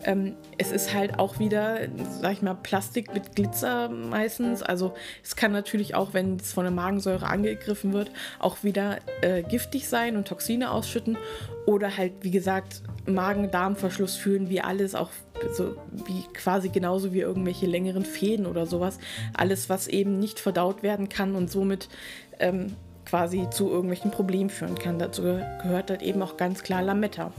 Ähm, 0.04 0.36
es 0.58 0.72
ist 0.72 0.94
halt 0.94 1.18
auch 1.18 1.38
wieder, 1.38 1.80
sag 2.20 2.32
ich 2.32 2.42
mal, 2.42 2.54
Plastik 2.54 3.12
mit 3.12 3.36
Glitzer 3.36 3.88
meistens. 3.88 4.62
Also 4.62 4.94
es 5.22 5.36
kann 5.36 5.52
natürlich 5.52 5.94
auch, 5.94 6.14
wenn 6.14 6.36
es 6.36 6.52
von 6.52 6.64
der 6.64 6.72
Magensäure 6.72 7.26
angegriffen 7.26 7.92
wird, 7.92 8.10
auch 8.38 8.64
wieder 8.64 8.98
äh, 9.20 9.42
giftig 9.42 9.88
sein 9.88 10.16
und 10.16 10.26
Toxine 10.30 10.70
ausschütten 10.70 11.18
oder 11.66 11.96
halt, 11.96 12.12
wie 12.22 12.30
gesagt, 12.30 12.82
Magen-Darm-Verschluss 13.06 14.14
führen, 14.14 14.48
wie 14.48 14.60
alles, 14.60 14.94
auch 14.94 15.10
so 15.52 15.74
wie 16.06 16.22
quasi 16.32 16.68
genauso 16.68 17.12
wie 17.12 17.20
irgendwelche 17.20 17.66
längeren 17.66 18.04
Fäden 18.04 18.46
oder 18.46 18.66
sowas. 18.66 18.98
Alles, 19.36 19.68
was 19.68 19.88
eben 19.88 20.18
nicht 20.18 20.38
verdaut 20.38 20.82
werden 20.82 21.08
kann 21.08 21.34
und 21.34 21.50
somit 21.50 21.88
ähm, 22.38 22.76
quasi 23.06 23.48
zu 23.50 23.70
irgendwelchen 23.70 24.12
Problemen 24.12 24.50
führen 24.50 24.76
kann. 24.76 24.98
Dazu 24.98 25.22
gehört 25.22 25.90
halt 25.90 26.02
eben 26.02 26.22
auch 26.22 26.36
ganz 26.36 26.62
klar 26.62 26.82
Lametta. 26.82 27.32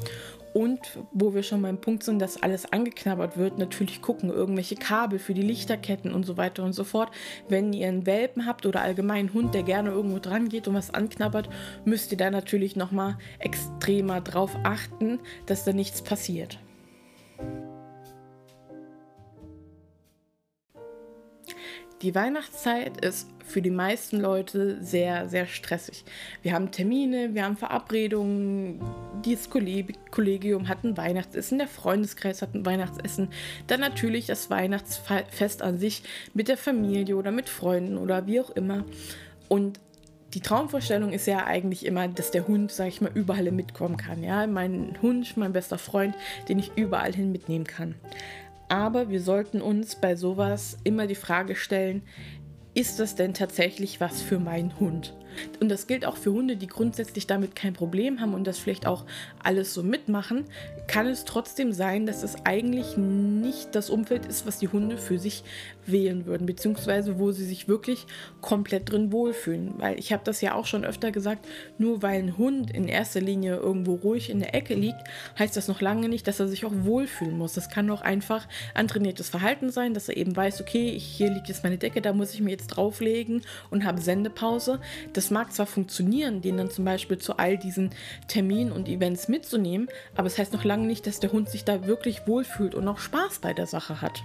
Und 0.53 0.79
wo 1.13 1.33
wir 1.33 1.43
schon 1.43 1.61
beim 1.61 1.79
Punkt 1.79 2.03
sind, 2.03 2.19
dass 2.19 2.41
alles 2.41 2.71
angeknabbert 2.71 3.37
wird, 3.37 3.57
natürlich 3.57 4.01
gucken, 4.01 4.29
irgendwelche 4.29 4.75
Kabel 4.75 5.17
für 5.17 5.33
die 5.33 5.41
Lichterketten 5.41 6.13
und 6.13 6.25
so 6.25 6.35
weiter 6.35 6.63
und 6.63 6.73
so 6.73 6.83
fort. 6.83 7.11
Wenn 7.47 7.71
ihr 7.71 7.87
einen 7.87 8.05
Welpen 8.05 8.45
habt 8.45 8.65
oder 8.65 8.81
allgemein 8.81 9.11
einen 9.21 9.33
Hund, 9.33 9.53
der 9.53 9.63
gerne 9.63 9.91
irgendwo 9.91 10.19
dran 10.19 10.49
geht 10.49 10.67
und 10.67 10.73
was 10.73 10.93
anknabbert, 10.93 11.49
müsst 11.85 12.11
ihr 12.11 12.17
da 12.17 12.29
natürlich 12.29 12.75
nochmal 12.75 13.17
extremer 13.39 14.19
drauf 14.19 14.57
achten, 14.63 15.19
dass 15.45 15.63
da 15.63 15.73
nichts 15.73 16.01
passiert. 16.01 16.59
Die 22.01 22.15
Weihnachtszeit 22.15 23.05
ist 23.05 23.27
für 23.51 23.61
die 23.61 23.69
meisten 23.69 24.19
Leute 24.19 24.77
sehr, 24.81 25.29
sehr 25.29 25.45
stressig. 25.45 26.03
Wir 26.41 26.53
haben 26.53 26.71
Termine, 26.71 27.33
wir 27.33 27.43
haben 27.43 27.57
Verabredungen, 27.57 28.79
das 29.25 29.49
Kollegium 29.49 30.67
hat 30.67 30.83
ein 30.83 30.97
Weihnachtsessen, 30.97 31.59
der 31.59 31.67
Freundeskreis 31.67 32.41
hat 32.41 32.55
ein 32.55 32.65
Weihnachtsessen, 32.65 33.29
dann 33.67 33.79
natürlich 33.81 34.25
das 34.25 34.49
Weihnachtsfest 34.49 35.61
an 35.61 35.77
sich 35.77 36.03
mit 36.33 36.47
der 36.47 36.57
Familie 36.57 37.15
oder 37.17 37.31
mit 37.31 37.49
Freunden 37.49 37.97
oder 37.97 38.25
wie 38.25 38.39
auch 38.39 38.49
immer. 38.51 38.85
Und 39.47 39.79
die 40.33 40.39
Traumvorstellung 40.39 41.11
ist 41.11 41.27
ja 41.27 41.45
eigentlich 41.45 41.85
immer, 41.85 42.07
dass 42.07 42.31
der 42.31 42.47
Hund, 42.47 42.71
sag 42.71 42.87
ich 42.87 43.01
mal, 43.01 43.11
überall 43.13 43.51
mitkommen 43.51 43.97
kann. 43.97 44.23
Ja, 44.23 44.47
mein 44.47 44.97
Hund, 45.01 45.35
mein 45.35 45.51
bester 45.51 45.77
Freund, 45.77 46.15
den 46.47 46.57
ich 46.57 46.71
überall 46.75 47.13
hin 47.13 47.33
mitnehmen 47.33 47.65
kann. 47.65 47.95
Aber 48.69 49.09
wir 49.09 49.19
sollten 49.19 49.61
uns 49.61 49.95
bei 49.95 50.15
sowas 50.15 50.77
immer 50.85 51.05
die 51.05 51.15
Frage 51.15 51.57
stellen, 51.57 52.03
ist 52.73 52.99
das 52.99 53.15
denn 53.15 53.33
tatsächlich 53.33 53.99
was 53.99 54.21
für 54.21 54.39
meinen 54.39 54.79
Hund? 54.79 55.13
Und 55.59 55.69
das 55.69 55.87
gilt 55.87 56.05
auch 56.05 56.17
für 56.17 56.31
Hunde, 56.31 56.55
die 56.57 56.67
grundsätzlich 56.67 57.27
damit 57.27 57.55
kein 57.55 57.73
Problem 57.73 58.21
haben 58.21 58.33
und 58.33 58.45
das 58.45 58.57
vielleicht 58.57 58.85
auch 58.85 59.05
alles 59.43 59.73
so 59.73 59.83
mitmachen. 59.83 60.45
Kann 60.87 61.07
es 61.07 61.25
trotzdem 61.25 61.71
sein, 61.73 62.05
dass 62.05 62.23
es 62.23 62.35
eigentlich 62.45 62.97
nicht 62.97 63.75
das 63.75 63.89
Umfeld 63.89 64.25
ist, 64.25 64.45
was 64.45 64.59
die 64.59 64.67
Hunde 64.67 64.97
für 64.97 65.19
sich 65.19 65.43
wählen 65.85 66.25
würden, 66.25 66.45
beziehungsweise 66.45 67.19
wo 67.19 67.31
sie 67.31 67.45
sich 67.45 67.67
wirklich 67.67 68.05
komplett 68.41 68.91
drin 68.91 69.11
wohlfühlen. 69.11 69.73
Weil 69.77 69.97
ich 69.99 70.13
habe 70.13 70.23
das 70.23 70.41
ja 70.41 70.53
auch 70.55 70.65
schon 70.65 70.85
öfter 70.85 71.11
gesagt, 71.11 71.47
nur 71.77 72.01
weil 72.01 72.19
ein 72.19 72.37
Hund 72.37 72.71
in 72.71 72.87
erster 72.87 73.21
Linie 73.21 73.57
irgendwo 73.57 73.95
ruhig 73.95 74.29
in 74.29 74.39
der 74.39 74.53
Ecke 74.53 74.75
liegt, 74.75 75.01
heißt 75.37 75.55
das 75.57 75.67
noch 75.67 75.81
lange 75.81 76.09
nicht, 76.09 76.27
dass 76.27 76.39
er 76.39 76.47
sich 76.47 76.65
auch 76.65 76.73
wohlfühlen 76.73 77.37
muss. 77.37 77.53
Das 77.53 77.69
kann 77.69 77.89
auch 77.89 78.01
einfach 78.01 78.47
antrainiertes 78.73 79.29
Verhalten 79.29 79.71
sein, 79.71 79.93
dass 79.93 80.09
er 80.09 80.17
eben 80.17 80.35
weiß, 80.35 80.61
okay, 80.61 80.97
hier 80.97 81.31
liegt 81.31 81.47
jetzt 81.47 81.63
meine 81.63 81.77
Decke, 81.77 82.01
da 82.01 82.13
muss 82.13 82.33
ich 82.33 82.41
mir 82.41 82.51
jetzt 82.51 82.67
drauflegen 82.67 83.41
und 83.69 83.85
habe 83.85 84.01
Sendepause. 84.01 84.79
Das 85.13 85.20
mag 85.29 85.53
zwar 85.53 85.65
funktionieren, 85.65 86.41
den 86.41 86.57
dann 86.57 86.71
zum 86.71 86.85
Beispiel 86.85 87.17
zu 87.17 87.37
all 87.37 87.57
diesen 87.57 87.91
Terminen 88.27 88.71
und 88.71 88.87
Events 88.87 89.27
mitzunehmen, 89.27 89.87
aber 90.15 90.27
es 90.27 90.33
das 90.33 90.39
heißt 90.39 90.53
noch 90.53 90.63
lange 90.63 90.87
nicht, 90.87 91.05
dass 91.05 91.19
der 91.19 91.31
Hund 91.31 91.49
sich 91.49 91.63
da 91.65 91.85
wirklich 91.85 92.27
wohlfühlt 92.27 92.73
und 92.73 92.87
auch 92.87 92.97
Spaß 92.97 93.39
bei 93.39 93.53
der 93.53 93.67
Sache 93.67 94.01
hat. 94.01 94.21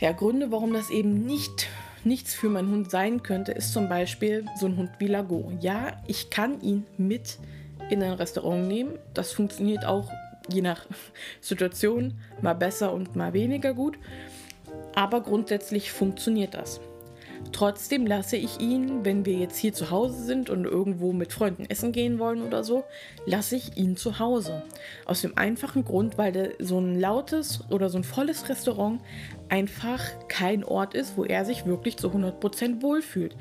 Ja, 0.00 0.12
Gründe, 0.12 0.50
warum 0.50 0.72
das 0.72 0.90
eben 0.90 1.24
nicht 1.24 1.68
nichts 2.04 2.34
für 2.34 2.48
meinen 2.48 2.70
Hund 2.70 2.90
sein 2.90 3.22
könnte, 3.22 3.52
ist 3.52 3.72
zum 3.72 3.88
Beispiel 3.88 4.44
so 4.58 4.66
ein 4.66 4.76
Hund 4.76 4.90
wie 4.98 5.06
Lago. 5.06 5.52
Ja, 5.60 5.92
ich 6.06 6.30
kann 6.30 6.60
ihn 6.60 6.84
mit 6.96 7.38
in 7.90 8.02
ein 8.02 8.12
Restaurant 8.12 8.66
nehmen. 8.66 8.98
Das 9.14 9.32
funktioniert 9.32 9.84
auch 9.84 10.10
je 10.48 10.62
nach 10.62 10.86
Situation 11.40 12.14
mal 12.40 12.54
besser 12.54 12.92
und 12.92 13.14
mal 13.16 13.32
weniger 13.32 13.74
gut. 13.74 13.98
Aber 14.94 15.20
grundsätzlich 15.20 15.92
funktioniert 15.92 16.54
das. 16.54 16.80
Trotzdem 17.50 18.06
lasse 18.06 18.36
ich 18.36 18.60
ihn, 18.60 19.04
wenn 19.04 19.24
wir 19.26 19.34
jetzt 19.34 19.56
hier 19.56 19.72
zu 19.72 19.90
Hause 19.90 20.22
sind 20.22 20.50
und 20.50 20.64
irgendwo 20.64 21.12
mit 21.12 21.32
Freunden 21.32 21.66
essen 21.68 21.92
gehen 21.92 22.18
wollen 22.18 22.42
oder 22.42 22.62
so, 22.62 22.84
lasse 23.26 23.56
ich 23.56 23.76
ihn 23.76 23.96
zu 23.96 24.18
Hause. 24.18 24.62
Aus 25.04 25.22
dem 25.22 25.36
einfachen 25.36 25.84
Grund, 25.84 26.18
weil 26.18 26.54
so 26.58 26.78
ein 26.78 26.98
lautes 26.98 27.64
oder 27.70 27.88
so 27.88 27.98
ein 27.98 28.04
volles 28.04 28.48
Restaurant 28.48 29.00
einfach 29.52 30.00
kein 30.28 30.64
Ort 30.64 30.94
ist, 30.94 31.18
wo 31.18 31.24
er 31.24 31.44
sich 31.44 31.66
wirklich 31.66 31.98
zu 31.98 32.08
100% 32.08 32.80
wohlfühlt. 32.80 33.36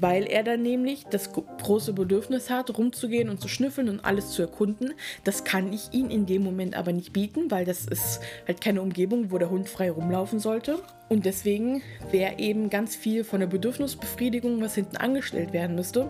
Weil 0.00 0.24
er 0.24 0.42
dann 0.42 0.62
nämlich 0.62 1.04
das 1.04 1.30
große 1.32 1.92
Bedürfnis 1.92 2.50
hat, 2.50 2.76
rumzugehen 2.76 3.28
und 3.28 3.40
zu 3.40 3.46
schnüffeln 3.46 3.88
und 3.88 4.04
alles 4.04 4.32
zu 4.32 4.42
erkunden. 4.42 4.94
Das 5.22 5.44
kann 5.44 5.72
ich 5.72 5.92
ihm 5.92 6.10
in 6.10 6.26
dem 6.26 6.42
Moment 6.42 6.76
aber 6.76 6.92
nicht 6.92 7.12
bieten, 7.12 7.52
weil 7.52 7.64
das 7.64 7.86
ist 7.86 8.20
halt 8.48 8.60
keine 8.60 8.82
Umgebung, 8.82 9.30
wo 9.30 9.38
der 9.38 9.48
Hund 9.48 9.68
frei 9.68 9.92
rumlaufen 9.92 10.40
sollte. 10.40 10.80
Und 11.08 11.24
deswegen 11.24 11.82
wäre 12.10 12.40
eben 12.40 12.68
ganz 12.68 12.96
viel 12.96 13.22
von 13.22 13.38
der 13.38 13.46
Bedürfnisbefriedigung, 13.46 14.60
was 14.60 14.74
hinten 14.74 14.96
angestellt 14.96 15.52
werden 15.52 15.76
müsste. 15.76 16.08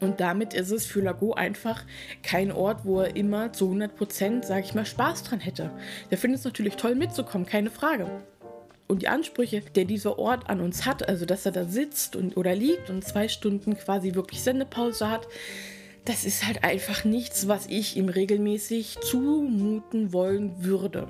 Und 0.00 0.20
damit 0.20 0.54
ist 0.54 0.70
es 0.70 0.86
für 0.86 1.02
Lago 1.02 1.34
einfach 1.34 1.84
kein 2.22 2.50
Ort, 2.50 2.86
wo 2.86 3.00
er 3.00 3.14
immer 3.14 3.52
zu 3.52 3.70
100%, 3.70 4.44
sage 4.46 4.64
ich 4.64 4.74
mal, 4.74 4.86
Spaß 4.86 5.24
dran 5.24 5.40
hätte. 5.40 5.70
Der 6.10 6.16
findet 6.16 6.38
es 6.38 6.44
natürlich 6.46 6.76
toll 6.76 6.94
mitzukommen, 6.94 7.46
keine 7.46 7.70
Frage 7.70 8.06
und 8.88 9.02
die 9.02 9.08
Ansprüche, 9.08 9.60
der 9.60 9.84
dieser 9.84 10.18
Ort 10.18 10.48
an 10.48 10.60
uns 10.60 10.86
hat, 10.86 11.08
also 11.08 11.26
dass 11.26 11.46
er 11.46 11.52
da 11.52 11.64
sitzt 11.64 12.16
und, 12.16 12.36
oder 12.36 12.54
liegt 12.54 12.90
und 12.90 13.04
zwei 13.04 13.28
Stunden 13.28 13.76
quasi 13.76 14.14
wirklich 14.14 14.42
Sendepause 14.42 15.08
hat, 15.10 15.28
das 16.06 16.24
ist 16.24 16.46
halt 16.46 16.64
einfach 16.64 17.04
nichts, 17.04 17.48
was 17.48 17.66
ich 17.66 17.96
ihm 17.96 18.08
regelmäßig 18.08 18.98
zumuten 19.02 20.12
wollen 20.12 20.64
würde. 20.64 21.06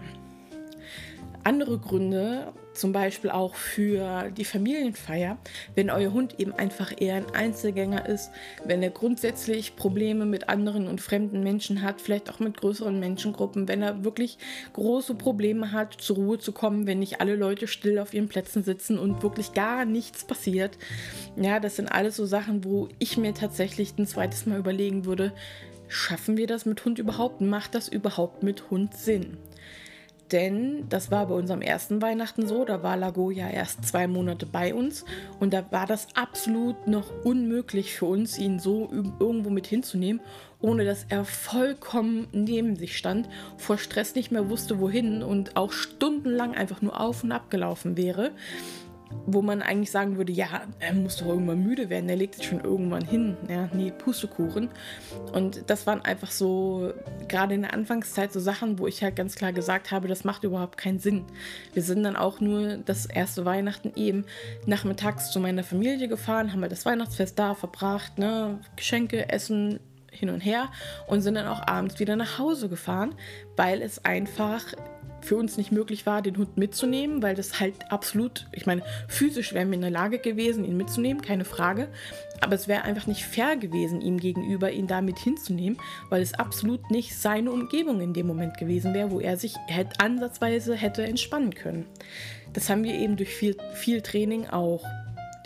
Andere 1.44 1.78
Gründe, 1.78 2.52
zum 2.78 2.92
Beispiel 2.92 3.30
auch 3.30 3.54
für 3.54 4.30
die 4.30 4.44
Familienfeier, 4.44 5.38
wenn 5.74 5.90
euer 5.90 6.12
Hund 6.12 6.38
eben 6.38 6.52
einfach 6.52 6.92
eher 6.96 7.16
ein 7.16 7.34
Einzelgänger 7.34 8.08
ist, 8.08 8.30
wenn 8.64 8.82
er 8.82 8.90
grundsätzlich 8.90 9.76
Probleme 9.76 10.24
mit 10.24 10.48
anderen 10.48 10.86
und 10.86 11.00
fremden 11.00 11.42
Menschen 11.42 11.82
hat, 11.82 12.00
vielleicht 12.00 12.30
auch 12.30 12.38
mit 12.38 12.56
größeren 12.56 12.98
Menschengruppen, 12.98 13.68
wenn 13.68 13.82
er 13.82 14.04
wirklich 14.04 14.38
große 14.72 15.14
Probleme 15.14 15.72
hat, 15.72 15.94
zur 15.94 16.16
Ruhe 16.16 16.38
zu 16.38 16.52
kommen, 16.52 16.86
wenn 16.86 17.00
nicht 17.00 17.20
alle 17.20 17.36
Leute 17.36 17.66
still 17.66 17.98
auf 17.98 18.14
ihren 18.14 18.28
Plätzen 18.28 18.62
sitzen 18.62 18.98
und 18.98 19.22
wirklich 19.22 19.52
gar 19.52 19.84
nichts 19.84 20.24
passiert. 20.24 20.78
Ja, 21.36 21.60
das 21.60 21.76
sind 21.76 21.90
alles 21.90 22.16
so 22.16 22.26
Sachen, 22.26 22.64
wo 22.64 22.88
ich 22.98 23.16
mir 23.16 23.34
tatsächlich 23.34 23.94
ein 23.98 24.06
zweites 24.06 24.46
Mal 24.46 24.58
überlegen 24.58 25.04
würde, 25.04 25.32
schaffen 25.88 26.36
wir 26.36 26.46
das 26.46 26.66
mit 26.66 26.84
Hund 26.84 26.98
überhaupt? 26.98 27.40
Macht 27.40 27.74
das 27.74 27.88
überhaupt 27.88 28.42
mit 28.42 28.70
Hund 28.70 28.94
Sinn? 28.94 29.38
Denn 30.32 30.84
das 30.88 31.10
war 31.10 31.26
bei 31.26 31.34
unserem 31.34 31.62
ersten 31.62 32.02
Weihnachten 32.02 32.46
so, 32.46 32.64
da 32.64 32.82
war 32.82 32.96
Lago 32.96 33.30
ja 33.30 33.48
erst 33.48 33.84
zwei 33.86 34.06
Monate 34.06 34.44
bei 34.44 34.74
uns. 34.74 35.04
Und 35.40 35.54
da 35.54 35.64
war 35.70 35.86
das 35.86 36.08
absolut 36.14 36.86
noch 36.86 37.10
unmöglich 37.24 37.94
für 37.94 38.06
uns, 38.06 38.38
ihn 38.38 38.58
so 38.58 38.88
irgendwo 38.92 39.48
mit 39.48 39.66
hinzunehmen, 39.66 40.20
ohne 40.60 40.84
dass 40.84 41.06
er 41.08 41.24
vollkommen 41.24 42.28
neben 42.32 42.76
sich 42.76 42.98
stand, 42.98 43.28
vor 43.56 43.78
Stress 43.78 44.14
nicht 44.14 44.30
mehr 44.30 44.50
wusste, 44.50 44.80
wohin 44.80 45.22
und 45.22 45.56
auch 45.56 45.72
stundenlang 45.72 46.54
einfach 46.54 46.82
nur 46.82 47.00
auf 47.00 47.24
und 47.24 47.32
ab 47.32 47.50
gelaufen 47.50 47.96
wäre 47.96 48.32
wo 49.26 49.42
man 49.42 49.62
eigentlich 49.62 49.90
sagen 49.90 50.16
würde, 50.16 50.32
ja, 50.32 50.62
er 50.80 50.94
muss 50.94 51.16
doch 51.16 51.26
irgendwann 51.26 51.62
müde 51.62 51.90
werden, 51.90 52.08
er 52.08 52.16
legt 52.16 52.36
sich 52.36 52.46
schon 52.46 52.60
irgendwann 52.60 53.04
hin. 53.04 53.36
Ja, 53.48 53.68
nee, 53.72 53.90
Pustekuchen. 53.90 54.70
Und 55.32 55.64
das 55.68 55.86
waren 55.86 56.02
einfach 56.02 56.30
so, 56.30 56.92
gerade 57.28 57.54
in 57.54 57.62
der 57.62 57.74
Anfangszeit, 57.74 58.32
so 58.32 58.40
Sachen, 58.40 58.78
wo 58.78 58.86
ich 58.86 59.02
halt 59.02 59.16
ganz 59.16 59.34
klar 59.34 59.52
gesagt 59.52 59.90
habe, 59.90 60.08
das 60.08 60.24
macht 60.24 60.44
überhaupt 60.44 60.78
keinen 60.78 60.98
Sinn. 60.98 61.24
Wir 61.74 61.82
sind 61.82 62.02
dann 62.02 62.16
auch 62.16 62.40
nur 62.40 62.78
das 62.78 63.06
erste 63.06 63.44
Weihnachten 63.44 63.92
eben 63.96 64.24
nachmittags 64.66 65.30
zu 65.30 65.40
meiner 65.40 65.62
Familie 65.62 66.08
gefahren, 66.08 66.52
haben 66.52 66.60
wir 66.60 66.68
das 66.68 66.86
Weihnachtsfest 66.86 67.38
da 67.38 67.54
verbracht, 67.54 68.18
ne, 68.18 68.58
Geschenke, 68.76 69.28
Essen, 69.28 69.80
hin 70.10 70.30
und 70.30 70.40
her 70.40 70.70
und 71.06 71.20
sind 71.22 71.34
dann 71.34 71.46
auch 71.46 71.66
abends 71.66 72.00
wieder 72.00 72.16
nach 72.16 72.38
Hause 72.38 72.68
gefahren, 72.68 73.14
weil 73.56 73.82
es 73.82 74.04
einfach 74.04 74.64
für 75.20 75.36
uns 75.36 75.56
nicht 75.56 75.72
möglich 75.72 76.06
war, 76.06 76.22
den 76.22 76.36
Hund 76.36 76.56
mitzunehmen, 76.56 77.22
weil 77.22 77.34
das 77.34 77.60
halt 77.60 77.74
absolut, 77.90 78.46
ich 78.52 78.66
meine, 78.66 78.82
physisch 79.08 79.52
wären 79.52 79.68
wir 79.68 79.74
in 79.74 79.82
der 79.82 79.90
Lage 79.90 80.18
gewesen, 80.18 80.64
ihn 80.64 80.76
mitzunehmen, 80.76 81.22
keine 81.22 81.44
Frage. 81.44 81.88
Aber 82.40 82.54
es 82.54 82.68
wäre 82.68 82.82
einfach 82.82 83.06
nicht 83.06 83.24
fair 83.24 83.56
gewesen, 83.56 84.00
ihm 84.00 84.18
gegenüber, 84.18 84.70
ihn 84.70 84.86
damit 84.86 85.18
hinzunehmen, 85.18 85.78
weil 86.08 86.22
es 86.22 86.34
absolut 86.34 86.90
nicht 86.90 87.16
seine 87.16 87.50
Umgebung 87.50 88.00
in 88.00 88.14
dem 88.14 88.26
Moment 88.26 88.56
gewesen 88.58 88.94
wäre, 88.94 89.10
wo 89.10 89.20
er 89.20 89.36
sich 89.36 89.56
hätte, 89.66 89.98
ansatzweise 90.00 90.74
hätte 90.74 91.02
entspannen 91.02 91.54
können. 91.54 91.86
Das 92.52 92.70
haben 92.70 92.84
wir 92.84 92.94
eben 92.94 93.16
durch 93.16 93.34
viel, 93.34 93.56
viel 93.74 94.02
Training 94.02 94.46
auch 94.48 94.84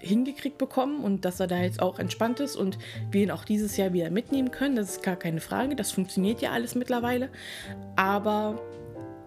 hingekriegt 0.03 0.59
bekommen 0.59 1.03
und 1.03 1.25
dass 1.25 1.41
er 1.41 1.47
da 1.47 1.63
jetzt 1.63 1.81
auch 1.81 1.99
entspannt 1.99 2.41
ist 2.41 2.57
und 2.57 2.79
wir 3.11 3.23
ihn 3.23 3.31
auch 3.31 3.45
dieses 3.45 3.77
Jahr 3.77 3.93
wieder 3.93 4.11
mitnehmen 4.11 4.51
können. 4.51 4.77
Das 4.77 4.91
ist 4.91 5.03
gar 5.03 5.17
keine 5.17 5.41
Frage. 5.41 5.77
Das 5.77 5.93
funktioniert 5.93 6.43
ja 6.43 6.51
alles 6.51 6.75
mittlerweile. 6.75 7.31
Aber 7.97 8.61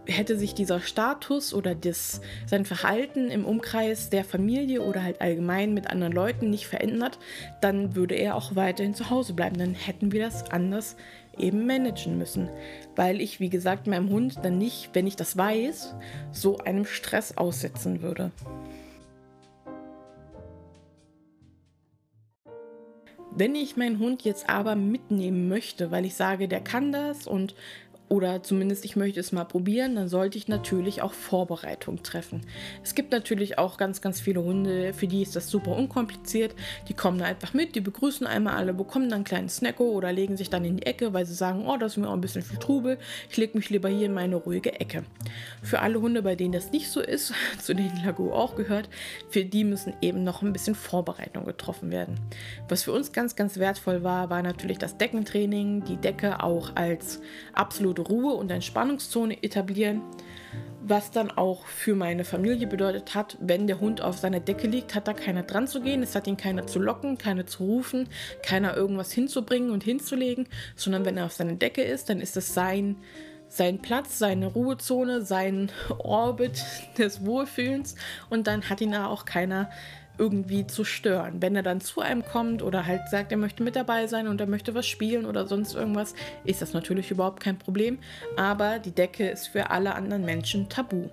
hätte 0.08 0.38
sich 0.38 0.54
dieser 0.54 0.80
Status 0.80 1.54
oder 1.54 1.76
das, 1.76 2.22
sein 2.46 2.66
Verhalten 2.66 3.30
im 3.30 3.46
Umkreis 3.46 4.10
der 4.10 4.24
Familie 4.24 4.82
oder 4.82 5.04
halt 5.04 5.22
allgemein 5.22 5.74
mit 5.74 5.90
anderen 5.90 6.14
Leuten 6.14 6.50
nicht 6.50 6.68
verändert, 6.68 7.20
dann 7.62 7.96
würde 7.96 8.16
er 8.16 8.36
auch 8.36 8.56
weiterhin 8.56 8.94
zu 8.94 9.10
Hause 9.10 9.34
bleiben. 9.34 9.58
Dann 9.58 9.74
hätten 9.74 10.12
wir 10.12 10.22
das 10.22 10.52
anders 10.52 10.96
eben 11.38 11.66
managen 11.66 12.18
müssen. 12.18 12.50
Weil 12.96 13.22
ich, 13.22 13.40
wie 13.40 13.50
gesagt, 13.50 13.88
meinem 13.88 14.10
Hund 14.10 14.40
dann 14.44 14.58
nicht, 14.58 14.90
wenn 14.94 15.08
ich 15.08 15.16
das 15.16 15.38
weiß, 15.38 15.96
so 16.32 16.58
einem 16.60 16.86
Stress 16.86 17.38
aussetzen 17.38 18.02
würde. 18.02 18.32
Wenn 23.38 23.54
ich 23.54 23.76
meinen 23.76 24.00
Hund 24.00 24.24
jetzt 24.24 24.50
aber 24.50 24.78
mitnehmen 24.78 25.50
möchte, 25.50 25.92
weil 25.92 26.06
ich 26.06 26.16
sage, 26.16 26.48
der 26.48 26.62
kann 26.62 26.94
das 26.94 27.28
und 27.28 27.54
oder 28.08 28.44
zumindest 28.44 28.86
ich 28.86 28.96
möchte 28.96 29.20
es 29.20 29.32
mal 29.32 29.46
probieren, 29.46 29.96
dann 29.96 30.10
sollte 30.10 30.38
ich 30.38 30.48
natürlich 30.48 31.02
auch 31.02 31.14
Vorbereitung 31.14 32.04
treffen. 32.04 32.42
Es 32.84 32.94
gibt 32.94 33.12
natürlich 33.12 33.58
auch 33.58 33.78
ganz, 33.78 34.00
ganz 34.00 34.22
viele 34.22 34.44
Hunde, 34.44 34.94
für 34.94 35.08
die 35.08 35.24
ist 35.24 35.36
das 35.36 35.50
super 35.50 35.72
unkompliziert. 35.72 36.54
Die 36.88 36.94
kommen 36.94 37.18
da 37.18 37.26
einfach 37.26 37.56
mit, 37.56 37.76
die 37.76 37.82
begrüßen 37.82 38.28
einmal 38.28 38.56
alle, 38.56 38.74
bekommen 38.74 39.10
dann 39.10 39.18
einen 39.18 39.24
kleinen 39.24 39.50
Snacko 39.50 39.86
oder 39.86 40.12
legen 40.12 40.38
sich 40.38 40.52
dann 40.52 40.66
in 40.66 40.78
die 40.78 40.86
Ecke, 40.86 41.14
weil 41.14 41.26
sie 41.26 41.34
sagen, 41.34 41.66
oh, 41.66 41.78
das 41.78 41.94
ist 41.94 41.98
mir 41.98 42.08
auch 42.08 42.14
ein 42.14 42.22
bisschen 42.22 42.44
viel 42.44 42.60
Trubel. 42.60 43.00
Ich 43.30 43.38
lege 43.38 43.58
mich 43.58 43.72
lieber 43.72 43.90
hier 43.90 44.06
in 44.06 44.14
meine 44.14 44.36
ruhige 44.36 44.80
Ecke. 44.80 45.04
Für 45.64 45.80
alle 45.80 46.00
Hunde, 46.00 46.22
bei 46.22 46.36
denen 46.36 46.52
das 46.52 46.72
nicht 46.72 46.92
so 46.92 47.02
ist, 47.02 47.34
zu 47.60 47.74
denen 47.74 48.04
Lago 48.06 48.34
auch 48.34 48.56
gehört, 48.56 48.88
für 49.30 49.44
die 49.44 49.64
müssen 49.64 49.94
eben 50.02 50.24
noch 50.24 50.44
ein 50.44 50.54
bisschen 50.54 50.76
Vorbereitung 50.76 51.46
getroffen 51.46 51.90
werden. 51.90 52.20
Was 52.70 52.84
für 52.84 52.92
uns 52.92 53.12
ganz, 53.12 53.36
ganz 53.36 53.58
wertvoll 53.58 54.04
war, 54.04 54.30
war 54.30 54.44
natürlich 54.44 54.78
das 54.78 54.98
Deckentraining, 54.98 55.84
die 55.86 55.98
Decke 55.98 56.44
auch 56.44 56.76
als 56.76 57.20
absolut 57.54 57.96
absolute 57.96 58.05
Ruhe- 58.10 58.36
und 58.36 58.52
Entspannungszone 58.52 59.44
etablieren, 59.44 60.02
was 60.88 61.12
dann 61.12 61.32
auch 61.32 61.66
für 61.66 61.96
meine 61.96 62.26
Familie 62.26 62.68
bedeutet 62.68 63.16
hat, 63.16 63.38
wenn 63.40 63.66
der 63.66 63.80
Hund 63.80 64.02
auf 64.02 64.18
seiner 64.18 64.40
Decke 64.40 64.68
liegt, 64.68 64.94
hat 64.94 65.08
da 65.08 65.14
keiner 65.14 65.44
dran 65.44 65.68
zu 65.68 65.82
gehen, 65.82 66.04
es 66.04 66.16
hat 66.16 66.28
ihn 66.28 66.38
keiner 66.38 66.68
zu 66.68 66.80
locken, 66.80 67.18
keiner 67.18 67.48
zu 67.48 67.64
rufen, 67.64 68.08
keiner 68.44 68.78
irgendwas 68.78 69.12
hinzubringen 69.12 69.72
und 69.72 69.84
hinzulegen, 69.84 70.48
sondern 70.76 71.06
wenn 71.06 71.18
er 71.18 71.26
auf 71.26 71.34
seiner 71.34 71.54
Decke 71.54 71.82
ist, 71.82 72.10
dann 72.10 72.22
ist 72.22 72.38
es 72.38 72.54
sein 72.54 72.98
sein 73.48 73.80
Platz, 73.80 74.18
seine 74.20 74.48
Ruhezone, 74.48 75.22
sein 75.22 75.72
Orbit 76.00 76.64
des 76.98 77.26
Wohlfühlens 77.26 77.96
und 78.30 78.48
dann 78.48 78.70
hat 78.70 78.82
ihn 78.82 78.92
da 78.92 79.08
auch 79.08 79.26
keiner 79.26 79.70
irgendwie 80.18 80.68
zu 80.68 80.84
stören. 80.84 81.42
Wenn 81.42 81.56
er 81.56 81.64
dann 81.64 81.82
zu 81.82 82.02
einem 82.02 82.24
kommt 82.24 82.62
oder 82.62 82.86
halt 82.86 83.10
sagt, 83.10 83.32
er 83.32 83.38
möchte 83.38 83.64
mit 83.64 83.76
dabei 83.76 84.08
sein 84.08 84.28
und 84.28 84.40
er 84.40 84.48
möchte 84.48 84.74
was 84.76 84.88
spielen 84.88 85.26
oder 85.26 85.48
sonst 85.48 85.76
irgendwas, 85.76 86.14
ist 86.44 86.62
das 86.62 86.74
natürlich 86.74 87.12
überhaupt 87.12 87.42
kein 87.42 87.58
Problem. 87.58 88.00
Aber 88.38 88.80
die 88.80 88.92
Decke 88.92 89.30
ist 89.30 89.48
für 89.48 89.70
alle 89.70 89.96
anderen 89.96 90.26
Menschen 90.26 90.70
tabu. 90.70 91.10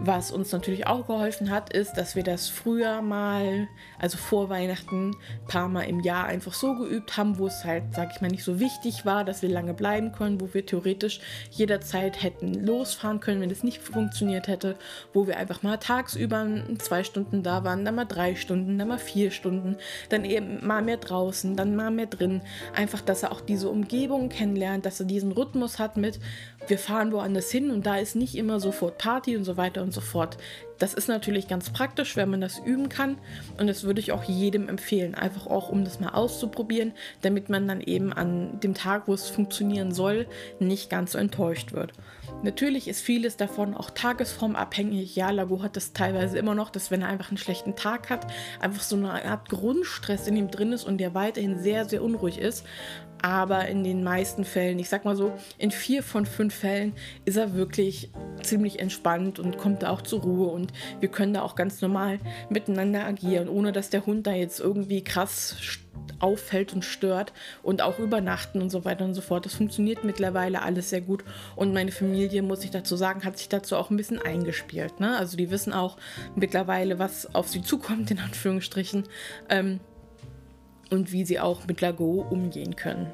Was 0.00 0.32
uns 0.32 0.50
natürlich 0.50 0.86
auch 0.86 1.06
geholfen 1.06 1.50
hat, 1.50 1.72
ist, 1.72 1.94
dass 1.94 2.16
wir 2.16 2.24
das 2.24 2.48
früher 2.48 3.02
mal, 3.02 3.68
also 4.00 4.18
vor 4.18 4.48
Weihnachten, 4.48 5.10
ein 5.10 5.46
paar 5.46 5.68
Mal 5.68 5.82
im 5.82 6.00
Jahr 6.00 6.26
einfach 6.26 6.54
so 6.54 6.74
geübt 6.74 7.16
haben, 7.16 7.38
wo 7.38 7.46
es 7.46 7.64
halt, 7.64 7.84
sag 7.94 8.10
ich 8.12 8.20
mal, 8.20 8.28
nicht 8.28 8.42
so 8.42 8.58
wichtig 8.58 9.06
war, 9.06 9.24
dass 9.24 9.42
wir 9.42 9.48
lange 9.48 9.74
bleiben 9.74 10.10
können, 10.10 10.40
wo 10.40 10.52
wir 10.54 10.66
theoretisch 10.66 11.20
jederzeit 11.50 12.22
hätten 12.22 12.66
losfahren 12.66 13.20
können, 13.20 13.40
wenn 13.40 13.50
es 13.50 13.62
nicht 13.62 13.80
funktioniert 13.80 14.48
hätte, 14.48 14.76
wo 15.12 15.28
wir 15.28 15.36
einfach 15.36 15.62
mal 15.62 15.76
tagsüber 15.76 16.46
zwei 16.78 17.04
Stunden 17.04 17.44
da 17.44 17.62
waren, 17.62 17.84
dann 17.84 17.94
mal 17.94 18.04
drei 18.04 18.34
Stunden, 18.34 18.78
dann 18.78 18.88
mal 18.88 18.98
vier 18.98 19.30
Stunden, 19.30 19.76
dann 20.08 20.24
eben 20.24 20.66
mal 20.66 20.82
mehr 20.82 20.96
draußen, 20.96 21.54
dann 21.54 21.76
mal 21.76 21.90
mehr 21.92 22.06
drin. 22.06 22.42
Einfach, 22.74 23.02
dass 23.02 23.22
er 23.22 23.30
auch 23.30 23.40
diese 23.40 23.68
Umgebung 23.68 24.30
kennenlernt, 24.30 24.84
dass 24.84 24.98
er 24.98 25.06
diesen 25.06 25.30
Rhythmus 25.30 25.78
hat 25.78 25.96
mit, 25.96 26.18
wir 26.68 26.78
fahren 26.78 27.12
woanders 27.12 27.50
hin 27.50 27.70
und 27.70 27.86
da 27.86 27.96
ist 27.96 28.16
nicht 28.16 28.34
immer 28.34 28.60
sofort 28.60 28.98
Party 28.98 29.36
und 29.36 29.44
so 29.44 29.56
weiter 29.56 29.82
und 29.82 29.92
so 29.92 30.00
fort. 30.00 30.36
Das 30.78 30.94
ist 30.94 31.08
natürlich 31.08 31.46
ganz 31.46 31.70
praktisch, 31.70 32.16
wenn 32.16 32.30
man 32.30 32.40
das 32.40 32.58
üben 32.58 32.88
kann 32.88 33.18
und 33.58 33.68
das 33.68 33.84
würde 33.84 34.00
ich 34.00 34.10
auch 34.10 34.24
jedem 34.24 34.68
empfehlen, 34.68 35.14
einfach 35.14 35.46
auch 35.46 35.68
um 35.68 35.84
das 35.84 36.00
mal 36.00 36.10
auszuprobieren, 36.10 36.92
damit 37.20 37.48
man 37.48 37.68
dann 37.68 37.80
eben 37.80 38.12
an 38.12 38.58
dem 38.60 38.74
Tag, 38.74 39.06
wo 39.06 39.14
es 39.14 39.28
funktionieren 39.28 39.92
soll, 39.92 40.26
nicht 40.58 40.90
ganz 40.90 41.12
so 41.12 41.18
enttäuscht 41.18 41.72
wird. 41.72 41.92
Natürlich 42.42 42.88
ist 42.88 43.00
vieles 43.00 43.36
davon 43.36 43.74
auch 43.74 43.90
tagesformabhängig. 43.90 45.14
Ja, 45.14 45.30
Lago 45.30 45.62
hat 45.62 45.76
das 45.76 45.92
teilweise 45.92 46.38
immer 46.38 46.56
noch, 46.56 46.70
dass 46.70 46.90
wenn 46.90 47.02
er 47.02 47.08
einfach 47.08 47.28
einen 47.28 47.38
schlechten 47.38 47.76
Tag 47.76 48.10
hat, 48.10 48.26
einfach 48.60 48.82
so 48.82 48.96
eine 48.96 49.24
Art 49.24 49.48
Grundstress 49.48 50.26
in 50.26 50.36
ihm 50.36 50.50
drin 50.50 50.72
ist 50.72 50.84
und 50.84 50.98
der 50.98 51.14
weiterhin 51.14 51.60
sehr, 51.60 51.84
sehr 51.84 52.02
unruhig 52.02 52.38
ist 52.38 52.64
aber 53.22 53.68
in 53.68 53.84
den 53.84 54.02
meisten 54.02 54.44
Fällen, 54.44 54.78
ich 54.78 54.88
sag 54.88 55.04
mal 55.04 55.16
so, 55.16 55.32
in 55.58 55.70
vier 55.70 56.02
von 56.02 56.26
fünf 56.26 56.54
Fällen 56.54 56.92
ist 57.24 57.36
er 57.36 57.54
wirklich 57.54 58.10
ziemlich 58.42 58.80
entspannt 58.80 59.38
und 59.38 59.58
kommt 59.58 59.82
da 59.82 59.90
auch 59.90 60.02
zur 60.02 60.22
Ruhe 60.22 60.48
und 60.48 60.72
wir 61.00 61.08
können 61.08 61.32
da 61.32 61.42
auch 61.42 61.54
ganz 61.54 61.80
normal 61.80 62.18
miteinander 62.50 63.04
agieren, 63.04 63.48
ohne 63.48 63.72
dass 63.72 63.90
der 63.90 64.04
Hund 64.06 64.26
da 64.26 64.32
jetzt 64.32 64.60
irgendwie 64.60 65.02
krass 65.02 65.56
auffällt 66.18 66.72
und 66.72 66.84
stört 66.84 67.32
und 67.62 67.82
auch 67.82 67.98
übernachten 67.98 68.60
und 68.60 68.70
so 68.70 68.84
weiter 68.84 69.04
und 69.04 69.14
so 69.14 69.20
fort. 69.20 69.46
Das 69.46 69.54
funktioniert 69.54 70.04
mittlerweile 70.04 70.62
alles 70.62 70.90
sehr 70.90 71.00
gut 71.00 71.24
und 71.56 71.72
meine 71.72 71.92
Familie, 71.92 72.42
muss 72.42 72.64
ich 72.64 72.70
dazu 72.70 72.96
sagen, 72.96 73.24
hat 73.24 73.38
sich 73.38 73.48
dazu 73.48 73.76
auch 73.76 73.90
ein 73.90 73.96
bisschen 73.96 74.20
eingespielt. 74.20 75.00
Ne? 75.00 75.16
Also 75.16 75.36
die 75.36 75.50
wissen 75.50 75.72
auch 75.72 75.96
mittlerweile, 76.34 76.98
was 76.98 77.34
auf 77.34 77.48
sie 77.48 77.62
zukommt, 77.62 78.10
in 78.10 78.18
Anführungsstrichen. 78.18 79.04
Ähm, 79.48 79.80
und 80.92 81.10
wie 81.10 81.24
sie 81.24 81.40
auch 81.40 81.66
mit 81.66 81.80
Lago 81.80 82.24
umgehen 82.30 82.76
können. 82.76 83.12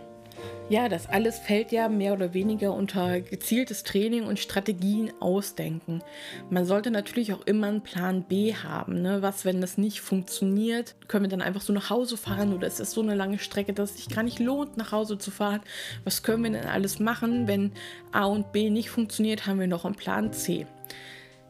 Ja, 0.70 0.90
das 0.90 1.08
alles 1.08 1.38
fällt 1.38 1.72
ja 1.72 1.88
mehr 1.88 2.12
oder 2.12 2.34
weniger 2.34 2.74
unter 2.74 3.22
gezieltes 3.22 3.84
Training 3.84 4.24
und 4.24 4.38
Strategien 4.38 5.10
ausdenken. 5.18 6.02
Man 6.50 6.66
sollte 6.66 6.90
natürlich 6.90 7.32
auch 7.32 7.40
immer 7.46 7.68
einen 7.68 7.80
Plan 7.80 8.22
B 8.24 8.54
haben. 8.54 9.00
Ne? 9.00 9.22
Was, 9.22 9.46
wenn 9.46 9.62
das 9.62 9.78
nicht 9.78 10.02
funktioniert? 10.02 10.94
Können 11.08 11.24
wir 11.24 11.30
dann 11.30 11.40
einfach 11.40 11.62
so 11.62 11.72
nach 11.72 11.88
Hause 11.88 12.18
fahren 12.18 12.52
oder 12.52 12.66
ist 12.66 12.80
es 12.80 12.90
so 12.90 13.00
eine 13.00 13.14
lange 13.14 13.38
Strecke, 13.38 13.72
dass 13.72 13.92
es 13.92 13.96
sich 13.96 14.14
gar 14.14 14.22
nicht 14.22 14.40
lohnt, 14.40 14.76
nach 14.76 14.92
Hause 14.92 15.16
zu 15.16 15.30
fahren? 15.30 15.62
Was 16.04 16.22
können 16.22 16.44
wir 16.44 16.50
denn 16.50 16.66
alles 16.66 17.00
machen? 17.00 17.48
Wenn 17.48 17.72
A 18.12 18.26
und 18.26 18.52
B 18.52 18.68
nicht 18.68 18.90
funktioniert, 18.90 19.46
haben 19.46 19.60
wir 19.60 19.68
noch 19.68 19.86
einen 19.86 19.94
Plan 19.94 20.34
C. 20.34 20.66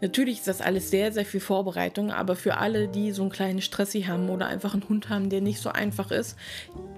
Natürlich 0.00 0.38
ist 0.38 0.48
das 0.48 0.60
alles 0.60 0.90
sehr, 0.90 1.12
sehr 1.12 1.24
viel 1.24 1.40
Vorbereitung, 1.40 2.12
aber 2.12 2.36
für 2.36 2.58
alle, 2.58 2.88
die 2.88 3.12
so 3.12 3.22
einen 3.22 3.30
kleinen 3.30 3.60
Stressi 3.60 4.02
haben 4.02 4.30
oder 4.30 4.46
einfach 4.46 4.74
einen 4.74 4.88
Hund 4.88 5.08
haben, 5.08 5.28
der 5.30 5.40
nicht 5.40 5.60
so 5.60 5.70
einfach 5.70 6.10
ist, 6.10 6.36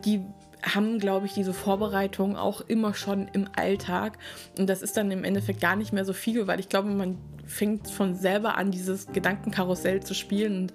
die 0.04 0.22
haben, 0.62 0.98
glaube 0.98 1.26
ich, 1.26 1.32
diese 1.32 1.54
Vorbereitung 1.54 2.36
auch 2.36 2.60
immer 2.60 2.94
schon 2.94 3.28
im 3.32 3.46
Alltag. 3.56 4.18
Und 4.58 4.68
das 4.68 4.82
ist 4.82 4.96
dann 4.96 5.10
im 5.10 5.24
Endeffekt 5.24 5.60
gar 5.60 5.76
nicht 5.76 5.92
mehr 5.92 6.04
so 6.04 6.12
viel, 6.12 6.46
weil 6.46 6.60
ich 6.60 6.68
glaube, 6.68 6.90
man 6.90 7.18
fängt 7.46 7.90
von 7.90 8.14
selber 8.14 8.56
an, 8.56 8.70
dieses 8.70 9.06
Gedankenkarussell 9.08 10.02
zu 10.02 10.14
spielen 10.14 10.62
und 10.62 10.72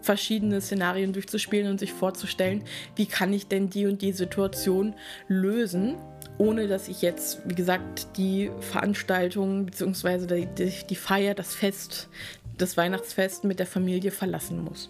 verschiedene 0.00 0.60
Szenarien 0.60 1.12
durchzuspielen 1.12 1.70
und 1.70 1.78
sich 1.78 1.92
vorzustellen, 1.92 2.62
wie 2.94 3.06
kann 3.06 3.32
ich 3.32 3.48
denn 3.48 3.68
die 3.68 3.86
und 3.86 4.00
die 4.00 4.12
Situation 4.12 4.94
lösen 5.28 5.96
ohne 6.38 6.68
dass 6.68 6.88
ich 6.88 7.02
jetzt, 7.02 7.40
wie 7.44 7.54
gesagt, 7.54 8.16
die 8.16 8.50
Veranstaltung 8.60 9.66
bzw. 9.66 10.46
Die, 10.46 10.70
die, 10.88 10.96
Feier, 10.96 11.34
das 11.34 11.54
Fest, 11.54 12.08
das 12.58 12.76
Weihnachtsfest 12.76 13.44
mit 13.44 13.58
der 13.58 13.66
Familie 13.66 14.10
verlassen 14.10 14.62
muss. 14.62 14.88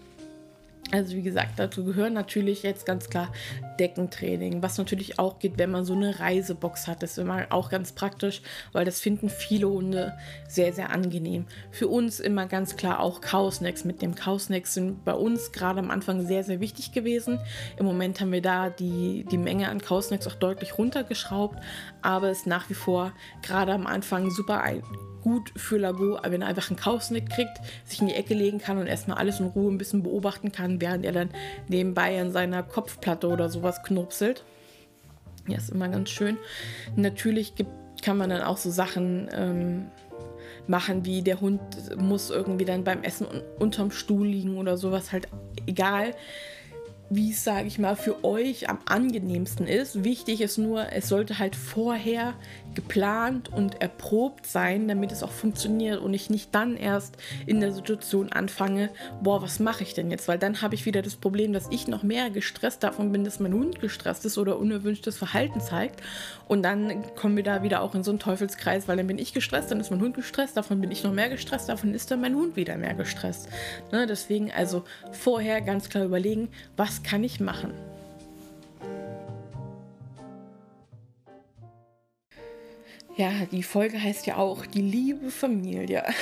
Also 0.91 1.15
wie 1.15 1.21
gesagt, 1.21 1.59
dazu 1.59 1.83
gehören 1.83 2.13
natürlich 2.13 2.63
jetzt 2.63 2.85
ganz 2.85 3.09
klar 3.09 3.33
Deckentraining, 3.77 4.61
was 4.61 4.77
natürlich 4.77 5.19
auch 5.19 5.37
geht, 5.37 5.57
wenn 5.57 5.69
man 5.69 5.83
so 5.83 5.93
eine 5.93 6.19
Reisebox 6.19 6.87
hat. 6.87 7.03
Das 7.03 7.11
ist 7.11 7.17
immer 7.17 7.47
auch 7.49 7.69
ganz 7.69 7.91
praktisch, 7.91 8.41
weil 8.71 8.85
das 8.85 9.01
finden 9.01 9.29
viele 9.29 9.67
Hunde 9.67 10.17
sehr, 10.47 10.71
sehr 10.71 10.91
angenehm. 10.91 11.45
Für 11.71 11.89
uns 11.89 12.21
immer 12.21 12.45
ganz 12.45 12.77
klar 12.77 13.01
auch 13.01 13.19
Kausnacks. 13.19 13.83
Mit 13.83 14.01
dem 14.01 14.15
Kausnacks 14.15 14.75
sind 14.75 15.03
bei 15.03 15.13
uns 15.13 15.51
gerade 15.51 15.79
am 15.79 15.91
Anfang 15.91 16.25
sehr, 16.25 16.45
sehr 16.45 16.61
wichtig 16.61 16.93
gewesen. 16.93 17.39
Im 17.77 17.85
Moment 17.85 18.21
haben 18.21 18.31
wir 18.31 18.41
da 18.41 18.69
die, 18.69 19.25
die 19.29 19.37
Menge 19.37 19.69
an 19.69 19.81
Kausnacks 19.81 20.25
auch 20.25 20.35
deutlich 20.35 20.77
runtergeschraubt, 20.77 21.59
aber 22.01 22.29
es 22.29 22.39
ist 22.39 22.47
nach 22.47 22.69
wie 22.69 22.75
vor 22.75 23.11
gerade 23.41 23.73
am 23.73 23.87
Anfang 23.87 24.31
super 24.31 24.61
ein 24.61 24.83
gut 25.21 25.51
für 25.55 25.77
Lago, 25.77 26.19
wenn 26.23 26.41
er 26.41 26.47
einfach 26.47 26.69
einen 26.69 26.79
Kausnick 26.79 27.29
kriegt, 27.29 27.59
sich 27.85 28.01
in 28.01 28.07
die 28.07 28.15
Ecke 28.15 28.33
legen 28.33 28.59
kann 28.59 28.77
und 28.77 28.87
erstmal 28.87 29.17
alles 29.17 29.39
in 29.39 29.47
Ruhe 29.47 29.71
ein 29.71 29.77
bisschen 29.77 30.03
beobachten 30.03 30.51
kann, 30.51 30.81
während 30.81 31.05
er 31.05 31.11
dann 31.11 31.29
nebenbei 31.67 32.19
an 32.21 32.31
seiner 32.31 32.63
Kopfplatte 32.63 33.27
oder 33.27 33.49
sowas 33.49 33.83
knurpselt. 33.83 34.43
Ja, 35.47 35.57
ist 35.57 35.69
immer 35.69 35.87
ganz 35.87 36.09
schön. 36.09 36.37
Natürlich 36.95 37.55
gibt, 37.55 37.71
kann 38.01 38.17
man 38.17 38.29
dann 38.29 38.41
auch 38.41 38.57
so 38.57 38.69
Sachen 38.69 39.29
ähm, 39.33 39.85
machen, 40.67 41.05
wie 41.05 41.21
der 41.21 41.41
Hund 41.41 41.61
muss 41.97 42.29
irgendwie 42.29 42.65
dann 42.65 42.83
beim 42.83 43.03
Essen 43.03 43.27
unterm 43.59 43.91
Stuhl 43.91 44.27
liegen 44.27 44.57
oder 44.57 44.77
sowas, 44.77 45.11
halt 45.11 45.27
egal 45.65 46.13
wie 47.09 47.31
es, 47.31 47.43
sage 47.43 47.67
ich 47.67 47.79
mal, 47.79 47.95
für 47.95 48.23
euch 48.23 48.69
am 48.69 48.79
angenehmsten 48.85 49.67
ist. 49.67 50.03
Wichtig 50.03 50.41
ist 50.41 50.57
nur, 50.57 50.91
es 50.91 51.07
sollte 51.07 51.39
halt 51.39 51.55
vorher 51.55 52.33
geplant 52.75 53.51
und 53.51 53.81
erprobt 53.81 54.45
sein, 54.45 54.87
damit 54.87 55.11
es 55.11 55.23
auch 55.23 55.31
funktioniert 55.31 55.99
und 55.99 56.13
ich 56.13 56.29
nicht 56.29 56.53
dann 56.53 56.77
erst 56.77 57.17
in 57.47 57.59
der 57.59 57.71
Situation 57.71 58.31
anfange, 58.31 58.91
boah, 59.23 59.41
was 59.41 59.59
mache 59.59 59.83
ich 59.83 59.95
denn 59.95 60.11
jetzt? 60.11 60.27
Weil 60.27 60.37
dann 60.37 60.61
habe 60.61 60.75
ich 60.75 60.85
wieder 60.85 61.01
das 61.01 61.15
Problem, 61.15 61.53
dass 61.53 61.67
ich 61.71 61.87
noch 61.87 62.03
mehr 62.03 62.29
gestresst 62.29 62.83
davon 62.83 63.11
bin, 63.11 63.23
dass 63.23 63.39
mein 63.39 63.53
Hund 63.53 63.79
gestresst 63.79 64.25
ist 64.25 64.37
oder 64.37 64.59
unerwünschtes 64.59 65.17
Verhalten 65.17 65.59
zeigt. 65.59 66.01
Und 66.47 66.61
dann 66.61 67.03
kommen 67.15 67.35
wir 67.35 67.43
da 67.43 67.63
wieder 67.63 67.81
auch 67.81 67.95
in 67.95 68.03
so 68.03 68.11
einen 68.11 68.19
Teufelskreis, 68.19 68.87
weil 68.87 68.97
dann 68.97 69.07
bin 69.07 69.17
ich 69.17 69.33
gestresst, 69.33 69.71
dann 69.71 69.79
ist 69.79 69.89
mein 69.89 70.01
Hund 70.01 70.15
gestresst, 70.15 70.55
davon 70.55 70.79
bin 70.79 70.91
ich 70.91 71.03
noch 71.03 71.13
mehr 71.13 71.29
gestresst, 71.29 71.69
davon 71.69 71.93
ist 71.95 72.11
dann 72.11 72.21
mein 72.21 72.35
Hund 72.35 72.55
wieder 72.55 72.77
mehr 72.77 72.93
gestresst. 72.93 73.49
Ne? 73.91 74.05
Deswegen 74.05 74.51
also 74.51 74.83
vorher 75.11 75.61
ganz 75.61 75.89
klar 75.89 76.05
überlegen, 76.05 76.49
was 76.75 76.96
kann 77.03 77.23
ich 77.23 77.39
machen? 77.39 77.73
Ja, 83.17 83.31
die 83.51 83.63
Folge 83.63 84.01
heißt 84.01 84.27
ja 84.27 84.37
auch 84.37 84.67
die 84.67 84.81
liebe 84.81 85.31
Familie. 85.31 86.03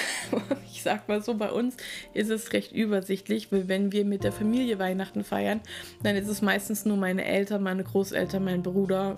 Ich 0.72 0.92
sag 0.92 1.08
mal 1.08 1.24
so, 1.24 1.34
bei 1.34 1.50
uns 1.52 1.78
ist 2.14 2.30
es 2.30 2.54
recht 2.54 2.72
übersichtlich, 2.72 3.52
weil 3.52 3.68
wenn 3.68 3.92
wir 3.92 4.06
mit 4.06 4.24
der 4.24 4.32
Familie 4.32 4.78
Weihnachten 4.78 5.24
feiern, 5.24 5.60
dann 6.04 6.16
ist 6.16 6.28
es 6.28 6.44
meistens 6.44 6.86
nur 6.86 6.96
meine 6.96 7.26
Eltern, 7.26 7.64
meine 7.64 7.84
Großeltern, 7.84 8.44
mein 8.44 8.62
Bruder, 8.62 9.18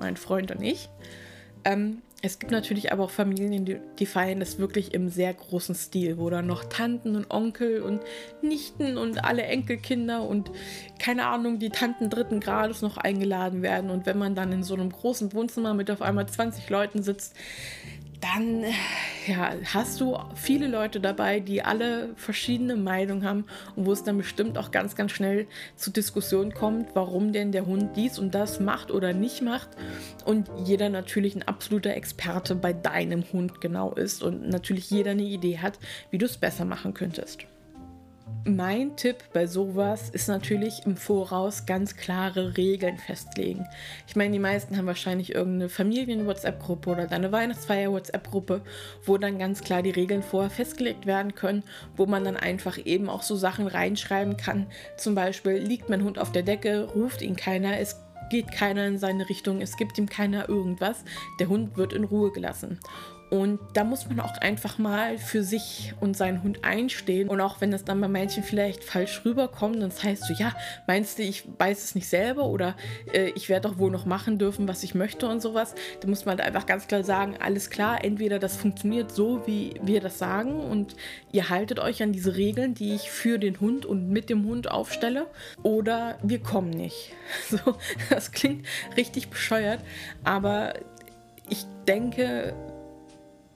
mein 0.00 0.16
Freund 0.16 0.50
und 0.52 0.62
ich. 0.62 0.88
Ähm, 1.64 1.98
es 2.24 2.38
gibt 2.38 2.52
natürlich 2.52 2.92
aber 2.92 3.02
auch 3.02 3.10
Familien, 3.10 3.64
die, 3.64 3.80
die, 3.98 4.06
feiern 4.06 4.38
das 4.38 4.60
wirklich 4.60 4.94
im 4.94 5.08
sehr 5.08 5.34
großen 5.34 5.74
Stil, 5.74 6.18
wo 6.18 6.30
dann 6.30 6.46
noch 6.46 6.64
Tanten 6.64 7.16
und 7.16 7.28
Onkel 7.32 7.82
und 7.82 8.00
Nichten 8.42 8.96
und 8.96 9.24
alle 9.24 9.42
Enkelkinder 9.42 10.22
und 10.22 10.52
keine 11.00 11.26
Ahnung, 11.26 11.58
die 11.58 11.70
Tanten 11.70 12.10
dritten 12.10 12.38
Grades 12.38 12.80
noch 12.80 12.96
eingeladen 12.96 13.62
werden. 13.62 13.90
Und 13.90 14.06
wenn 14.06 14.18
man 14.18 14.36
dann 14.36 14.52
in 14.52 14.62
so 14.62 14.74
einem 14.74 14.90
großen 14.90 15.32
Wohnzimmer 15.32 15.74
mit 15.74 15.90
auf 15.90 16.00
einmal 16.00 16.28
20 16.28 16.70
Leuten 16.70 17.02
sitzt, 17.02 17.34
dann 18.22 18.64
ja, 19.26 19.52
hast 19.72 20.00
du 20.00 20.16
viele 20.34 20.68
Leute 20.68 21.00
dabei, 21.00 21.40
die 21.40 21.62
alle 21.62 22.10
verschiedene 22.16 22.76
Meinungen 22.76 23.24
haben 23.24 23.44
und 23.76 23.86
wo 23.86 23.92
es 23.92 24.04
dann 24.04 24.16
bestimmt 24.16 24.56
auch 24.58 24.70
ganz, 24.70 24.94
ganz 24.94 25.12
schnell 25.12 25.46
zu 25.76 25.90
Diskussionen 25.90 26.54
kommt, 26.54 26.94
warum 26.94 27.32
denn 27.32 27.52
der 27.52 27.66
Hund 27.66 27.96
dies 27.96 28.18
und 28.18 28.34
das 28.34 28.60
macht 28.60 28.90
oder 28.90 29.12
nicht 29.12 29.42
macht. 29.42 29.68
Und 30.24 30.48
jeder 30.64 30.88
natürlich 30.88 31.34
ein 31.34 31.42
absoluter 31.42 31.94
Experte 31.94 32.54
bei 32.54 32.72
deinem 32.72 33.24
Hund 33.32 33.60
genau 33.60 33.92
ist 33.92 34.22
und 34.22 34.48
natürlich 34.48 34.90
jeder 34.90 35.10
eine 35.10 35.22
Idee 35.22 35.58
hat, 35.58 35.78
wie 36.10 36.18
du 36.18 36.26
es 36.26 36.38
besser 36.38 36.64
machen 36.64 36.94
könntest. 36.94 37.46
Mein 38.44 38.96
Tipp 38.96 39.16
bei 39.32 39.46
sowas 39.46 40.10
ist 40.10 40.26
natürlich 40.26 40.84
im 40.84 40.96
Voraus 40.96 41.64
ganz 41.64 41.96
klare 41.96 42.56
Regeln 42.56 42.98
festlegen. 42.98 43.68
Ich 44.08 44.16
meine, 44.16 44.32
die 44.32 44.40
meisten 44.40 44.76
haben 44.76 44.86
wahrscheinlich 44.86 45.34
irgendeine 45.34 45.68
Familien-WhatsApp-Gruppe 45.68 46.90
oder 46.90 47.06
deine 47.06 47.30
Weihnachtsfeier-WhatsApp-Gruppe, 47.30 48.62
wo 49.04 49.16
dann 49.16 49.38
ganz 49.38 49.60
klar 49.60 49.82
die 49.82 49.90
Regeln 49.90 50.22
vorher 50.22 50.50
festgelegt 50.50 51.06
werden 51.06 51.36
können, 51.36 51.62
wo 51.96 52.06
man 52.06 52.24
dann 52.24 52.36
einfach 52.36 52.84
eben 52.84 53.08
auch 53.08 53.22
so 53.22 53.36
Sachen 53.36 53.68
reinschreiben 53.68 54.36
kann. 54.36 54.66
Zum 54.96 55.14
Beispiel 55.14 55.58
liegt 55.58 55.88
mein 55.88 56.02
Hund 56.02 56.18
auf 56.18 56.32
der 56.32 56.42
Decke, 56.42 56.88
ruft 56.94 57.22
ihn 57.22 57.36
keiner, 57.36 57.78
es 57.78 57.96
geht 58.28 58.50
keiner 58.50 58.86
in 58.86 58.98
seine 58.98 59.28
Richtung, 59.28 59.60
es 59.60 59.76
gibt 59.76 59.98
ihm 59.98 60.08
keiner 60.08 60.48
irgendwas, 60.48 61.04
der 61.38 61.48
Hund 61.48 61.76
wird 61.76 61.92
in 61.92 62.04
Ruhe 62.04 62.32
gelassen. 62.32 62.80
Und 63.32 63.60
da 63.72 63.82
muss 63.82 64.06
man 64.10 64.20
auch 64.20 64.36
einfach 64.42 64.76
mal 64.76 65.16
für 65.16 65.42
sich 65.42 65.94
und 66.00 66.18
seinen 66.18 66.42
Hund 66.42 66.66
einstehen. 66.66 67.30
Und 67.30 67.40
auch 67.40 67.62
wenn 67.62 67.70
das 67.70 67.82
dann 67.82 67.98
bei 67.98 68.06
Männchen 68.06 68.42
vielleicht 68.42 68.84
falsch 68.84 69.22
rüberkommt, 69.24 69.80
dann 69.80 69.90
heißt 69.90 70.28
du, 70.28 70.34
ja, 70.34 70.52
meinst 70.86 71.18
du, 71.18 71.22
ich 71.22 71.44
weiß 71.58 71.82
es 71.82 71.94
nicht 71.94 72.06
selber 72.08 72.44
oder 72.44 72.76
äh, 73.10 73.30
ich 73.34 73.48
werde 73.48 73.70
doch 73.70 73.78
wohl 73.78 73.90
noch 73.90 74.04
machen 74.04 74.36
dürfen, 74.36 74.68
was 74.68 74.82
ich 74.82 74.94
möchte 74.94 75.26
und 75.28 75.40
sowas. 75.40 75.74
Da 76.00 76.08
muss 76.08 76.26
man 76.26 76.40
einfach 76.40 76.66
ganz 76.66 76.86
klar 76.88 77.04
sagen, 77.04 77.36
alles 77.40 77.70
klar, 77.70 78.04
entweder 78.04 78.38
das 78.38 78.54
funktioniert 78.54 79.10
so, 79.10 79.46
wie 79.46 79.80
wir 79.80 80.02
das 80.02 80.18
sagen 80.18 80.60
und 80.60 80.94
ihr 81.32 81.48
haltet 81.48 81.80
euch 81.80 82.02
an 82.02 82.12
diese 82.12 82.36
Regeln, 82.36 82.74
die 82.74 82.94
ich 82.94 83.10
für 83.10 83.38
den 83.38 83.60
Hund 83.60 83.86
und 83.86 84.10
mit 84.10 84.28
dem 84.28 84.44
Hund 84.44 84.70
aufstelle, 84.70 85.26
oder 85.62 86.18
wir 86.22 86.40
kommen 86.40 86.68
nicht. 86.68 87.14
So, 87.48 87.76
das 88.10 88.30
klingt 88.32 88.66
richtig 88.96 89.30
bescheuert, 89.30 89.80
aber 90.22 90.74
ich 91.48 91.64
denke, 91.86 92.54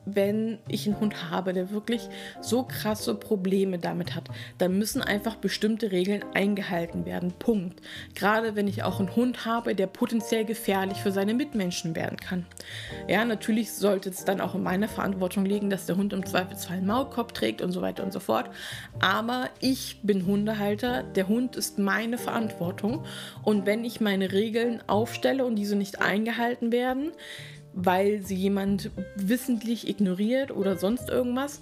wenn 0.06 0.58
ich 0.68 0.86
einen 0.86 1.00
Hund 1.00 1.30
habe, 1.30 1.52
der 1.52 1.70
wirklich 1.70 2.08
so 2.40 2.62
krasse 2.62 3.14
Probleme 3.14 3.78
damit 3.78 4.14
hat, 4.14 4.28
dann 4.58 4.78
müssen 4.78 5.02
einfach 5.02 5.36
bestimmte 5.36 5.90
Regeln 5.90 6.24
eingehalten 6.32 7.04
werden. 7.04 7.32
Punkt. 7.32 7.82
Gerade 8.14 8.54
wenn 8.54 8.68
ich 8.68 8.84
auch 8.84 9.00
einen 9.00 9.14
Hund 9.16 9.44
habe, 9.44 9.74
der 9.74 9.88
potenziell 9.88 10.44
gefährlich 10.44 10.98
für 10.98 11.10
seine 11.10 11.34
Mitmenschen 11.34 11.96
werden 11.96 12.18
kann. 12.18 12.46
Ja, 13.08 13.24
natürlich 13.24 13.72
sollte 13.72 14.10
es 14.10 14.24
dann 14.24 14.40
auch 14.40 14.54
in 14.54 14.62
meiner 14.62 14.88
Verantwortung 14.88 15.44
liegen, 15.44 15.70
dass 15.70 15.86
der 15.86 15.96
Hund 15.96 16.12
im 16.12 16.24
Zweifelsfall 16.24 16.78
einen 16.78 16.86
Maulkorb 16.86 17.34
trägt 17.34 17.60
und 17.60 17.72
so 17.72 17.82
weiter 17.82 18.04
und 18.04 18.12
so 18.12 18.20
fort. 18.20 18.48
Aber 19.00 19.50
ich 19.60 20.00
bin 20.02 20.24
Hundehalter, 20.24 21.02
der 21.02 21.26
Hund 21.26 21.56
ist 21.56 21.78
meine 21.78 22.16
Verantwortung. 22.16 23.04
Und 23.42 23.66
wenn 23.66 23.84
ich 23.84 24.00
meine 24.00 24.30
Regeln 24.30 24.82
aufstelle 24.86 25.44
und 25.44 25.56
diese 25.56 25.74
nicht 25.74 26.00
eingehalten 26.00 26.70
werden, 26.70 27.10
weil 27.76 28.22
sie 28.22 28.34
jemand 28.34 28.90
wissentlich 29.16 29.86
ignoriert 29.86 30.50
oder 30.50 30.76
sonst 30.76 31.10
irgendwas, 31.10 31.60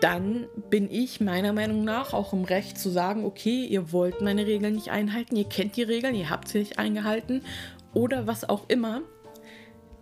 dann 0.00 0.46
bin 0.70 0.90
ich 0.90 1.20
meiner 1.20 1.52
Meinung 1.52 1.84
nach 1.84 2.12
auch 2.12 2.32
im 2.32 2.44
Recht 2.44 2.78
zu 2.78 2.90
sagen, 2.90 3.24
okay, 3.24 3.64
ihr 3.64 3.92
wollt 3.92 4.20
meine 4.20 4.44
Regeln 4.44 4.74
nicht 4.74 4.90
einhalten, 4.90 5.36
ihr 5.36 5.48
kennt 5.48 5.76
die 5.76 5.82
Regeln, 5.84 6.14
ihr 6.14 6.30
habt 6.30 6.48
sie 6.48 6.58
nicht 6.58 6.78
eingehalten 6.78 7.42
oder 7.94 8.26
was 8.26 8.48
auch 8.48 8.68
immer, 8.68 9.02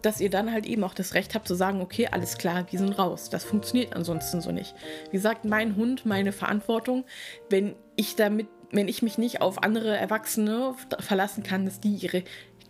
dass 0.02 0.20
ihr 0.20 0.30
dann 0.30 0.52
halt 0.52 0.66
eben 0.66 0.82
auch 0.82 0.94
das 0.94 1.14
Recht 1.14 1.34
habt 1.34 1.46
zu 1.46 1.54
sagen, 1.54 1.80
okay, 1.80 2.08
alles 2.10 2.38
klar, 2.38 2.66
wir 2.70 2.78
sind 2.78 2.98
raus. 2.98 3.28
Das 3.28 3.44
funktioniert 3.44 3.94
ansonsten 3.94 4.40
so 4.40 4.52
nicht. 4.52 4.74
Wie 5.10 5.16
gesagt, 5.16 5.44
mein 5.44 5.76
Hund, 5.76 6.06
meine 6.06 6.32
Verantwortung, 6.32 7.04
wenn 7.50 7.74
ich 7.96 8.16
damit 8.16 8.48
wenn 8.72 8.88
ich 8.88 9.00
mich 9.00 9.16
nicht 9.16 9.40
auf 9.40 9.62
andere 9.62 9.96
Erwachsene 9.96 10.74
verlassen 10.98 11.44
kann, 11.44 11.64
dass 11.64 11.78
die 11.78 11.94
ihre 11.94 12.24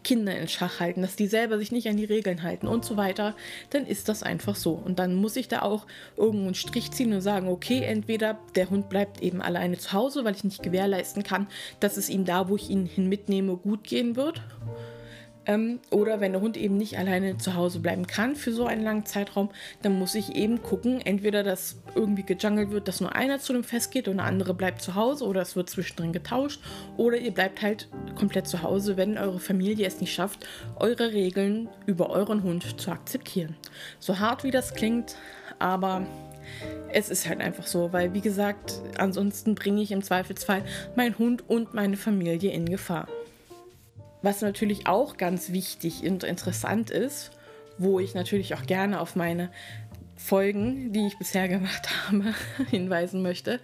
Kinder 0.06 0.38
in 0.38 0.46
Schach 0.46 0.78
halten, 0.78 1.02
dass 1.02 1.16
die 1.16 1.26
selber 1.26 1.58
sich 1.58 1.72
nicht 1.72 1.88
an 1.88 1.96
die 1.96 2.04
Regeln 2.04 2.44
halten 2.44 2.68
und 2.68 2.84
so 2.84 2.96
weiter, 2.96 3.34
dann 3.70 3.84
ist 3.84 4.08
das 4.08 4.22
einfach 4.22 4.54
so. 4.54 4.70
Und 4.70 5.00
dann 5.00 5.16
muss 5.16 5.34
ich 5.34 5.48
da 5.48 5.62
auch 5.62 5.84
irgendwo 6.16 6.44
einen 6.44 6.54
Strich 6.54 6.92
ziehen 6.92 7.12
und 7.12 7.22
sagen, 7.22 7.48
okay, 7.48 7.82
entweder 7.82 8.38
der 8.54 8.70
Hund 8.70 8.88
bleibt 8.88 9.20
eben 9.20 9.42
alleine 9.42 9.78
zu 9.78 9.92
Hause, 9.92 10.24
weil 10.24 10.36
ich 10.36 10.44
nicht 10.44 10.62
gewährleisten 10.62 11.24
kann, 11.24 11.48
dass 11.80 11.96
es 11.96 12.08
ihm 12.08 12.24
da, 12.24 12.48
wo 12.48 12.54
ich 12.54 12.70
ihn 12.70 12.86
hin 12.86 13.08
mitnehme, 13.08 13.56
gut 13.56 13.82
gehen 13.82 14.14
wird. 14.14 14.42
Ähm, 15.46 15.78
oder 15.90 16.20
wenn 16.20 16.32
der 16.32 16.40
Hund 16.40 16.56
eben 16.56 16.76
nicht 16.76 16.98
alleine 16.98 17.38
zu 17.38 17.54
Hause 17.54 17.78
bleiben 17.78 18.06
kann 18.06 18.34
für 18.36 18.52
so 18.52 18.66
einen 18.66 18.82
langen 18.82 19.06
Zeitraum, 19.06 19.50
dann 19.82 19.98
muss 19.98 20.14
ich 20.14 20.34
eben 20.34 20.62
gucken, 20.62 21.00
entweder 21.00 21.42
dass 21.42 21.76
irgendwie 21.94 22.24
gejungelt 22.24 22.70
wird, 22.70 22.88
dass 22.88 23.00
nur 23.00 23.14
einer 23.14 23.38
zu 23.38 23.52
dem 23.52 23.64
Fest 23.64 23.92
geht 23.92 24.08
und 24.08 24.16
der 24.16 24.26
andere 24.26 24.54
bleibt 24.54 24.82
zu 24.82 24.94
Hause 24.94 25.24
oder 25.24 25.42
es 25.42 25.54
wird 25.54 25.70
zwischendrin 25.70 26.12
getauscht 26.12 26.60
oder 26.96 27.16
ihr 27.16 27.32
bleibt 27.32 27.62
halt 27.62 27.88
komplett 28.16 28.48
zu 28.48 28.62
Hause, 28.62 28.96
wenn 28.96 29.18
eure 29.18 29.38
Familie 29.38 29.86
es 29.86 30.00
nicht 30.00 30.12
schafft, 30.12 30.46
eure 30.76 31.12
Regeln 31.12 31.68
über 31.86 32.10
euren 32.10 32.42
Hund 32.42 32.80
zu 32.80 32.90
akzeptieren. 32.90 33.54
So 34.00 34.18
hart 34.18 34.42
wie 34.42 34.50
das 34.50 34.74
klingt, 34.74 35.16
aber 35.58 36.06
es 36.92 37.08
ist 37.08 37.28
halt 37.28 37.40
einfach 37.40 37.66
so, 37.66 37.92
weil 37.92 38.14
wie 38.14 38.20
gesagt, 38.20 38.80
ansonsten 38.98 39.54
bringe 39.54 39.82
ich 39.82 39.92
im 39.92 40.02
Zweifelsfall 40.02 40.64
meinen 40.96 41.18
Hund 41.18 41.48
und 41.48 41.74
meine 41.74 41.96
Familie 41.96 42.52
in 42.52 42.66
Gefahr. 42.66 43.08
Was 44.22 44.40
natürlich 44.40 44.86
auch 44.86 45.16
ganz 45.16 45.52
wichtig 45.52 46.02
und 46.04 46.24
interessant 46.24 46.90
ist, 46.90 47.30
wo 47.78 48.00
ich 48.00 48.14
natürlich 48.14 48.54
auch 48.54 48.66
gerne 48.66 49.00
auf 49.00 49.16
meine 49.16 49.50
Folgen, 50.16 50.92
die 50.92 51.06
ich 51.06 51.18
bisher 51.18 51.48
gemacht 51.48 51.88
habe, 52.08 52.34
hinweisen 52.70 53.22
möchte, 53.22 53.60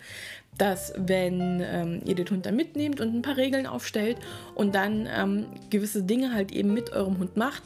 dass 0.59 0.93
wenn 0.97 1.63
ähm, 1.65 2.03
ihr 2.05 2.15
den 2.15 2.29
Hund 2.29 2.47
dann 2.47 2.57
mitnehmt 2.57 3.01
und 3.01 3.15
ein 3.15 3.23
paar 3.23 3.39
Regeln 3.39 3.67
aufstellt 3.67 4.19
und 4.55 4.75
dann 4.75 5.09
ähm, 5.11 5.47
gewisse 5.71 6.03
Dinge 6.03 6.35
halt 6.35 6.53
eben 6.53 6.75
mit 6.75 6.93
eurem 6.93 7.19
Hund 7.19 7.37
macht, 7.37 7.63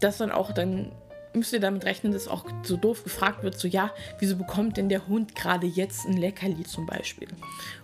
dass 0.00 0.18
dann 0.18 0.32
auch 0.32 0.52
dann 0.52 0.90
müsst 1.36 1.52
ihr 1.52 1.60
damit 1.60 1.84
rechnen, 1.84 2.12
dass 2.12 2.28
auch 2.28 2.44
so 2.62 2.76
doof 2.76 3.04
gefragt 3.04 3.42
wird, 3.42 3.58
so 3.58 3.68
ja, 3.68 3.92
wieso 4.18 4.36
bekommt 4.36 4.76
denn 4.76 4.88
der 4.88 5.06
Hund 5.06 5.34
gerade 5.34 5.66
jetzt 5.66 6.06
ein 6.06 6.16
Leckerli 6.16 6.64
zum 6.64 6.86
Beispiel? 6.86 7.28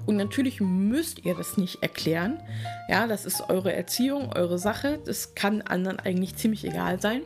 Und 0.07 0.17
natürlich 0.17 0.61
müsst 0.61 1.25
ihr 1.25 1.35
das 1.35 1.57
nicht 1.57 1.83
erklären. 1.83 2.41
Ja, 2.89 3.07
das 3.07 3.25
ist 3.25 3.49
eure 3.49 3.73
Erziehung, 3.73 4.33
eure 4.33 4.59
Sache. 4.59 4.99
Das 5.05 5.35
kann 5.35 5.63
anderen 5.63 5.99
eigentlich 5.99 6.37
ziemlich 6.37 6.65
egal 6.65 7.01
sein. 7.01 7.23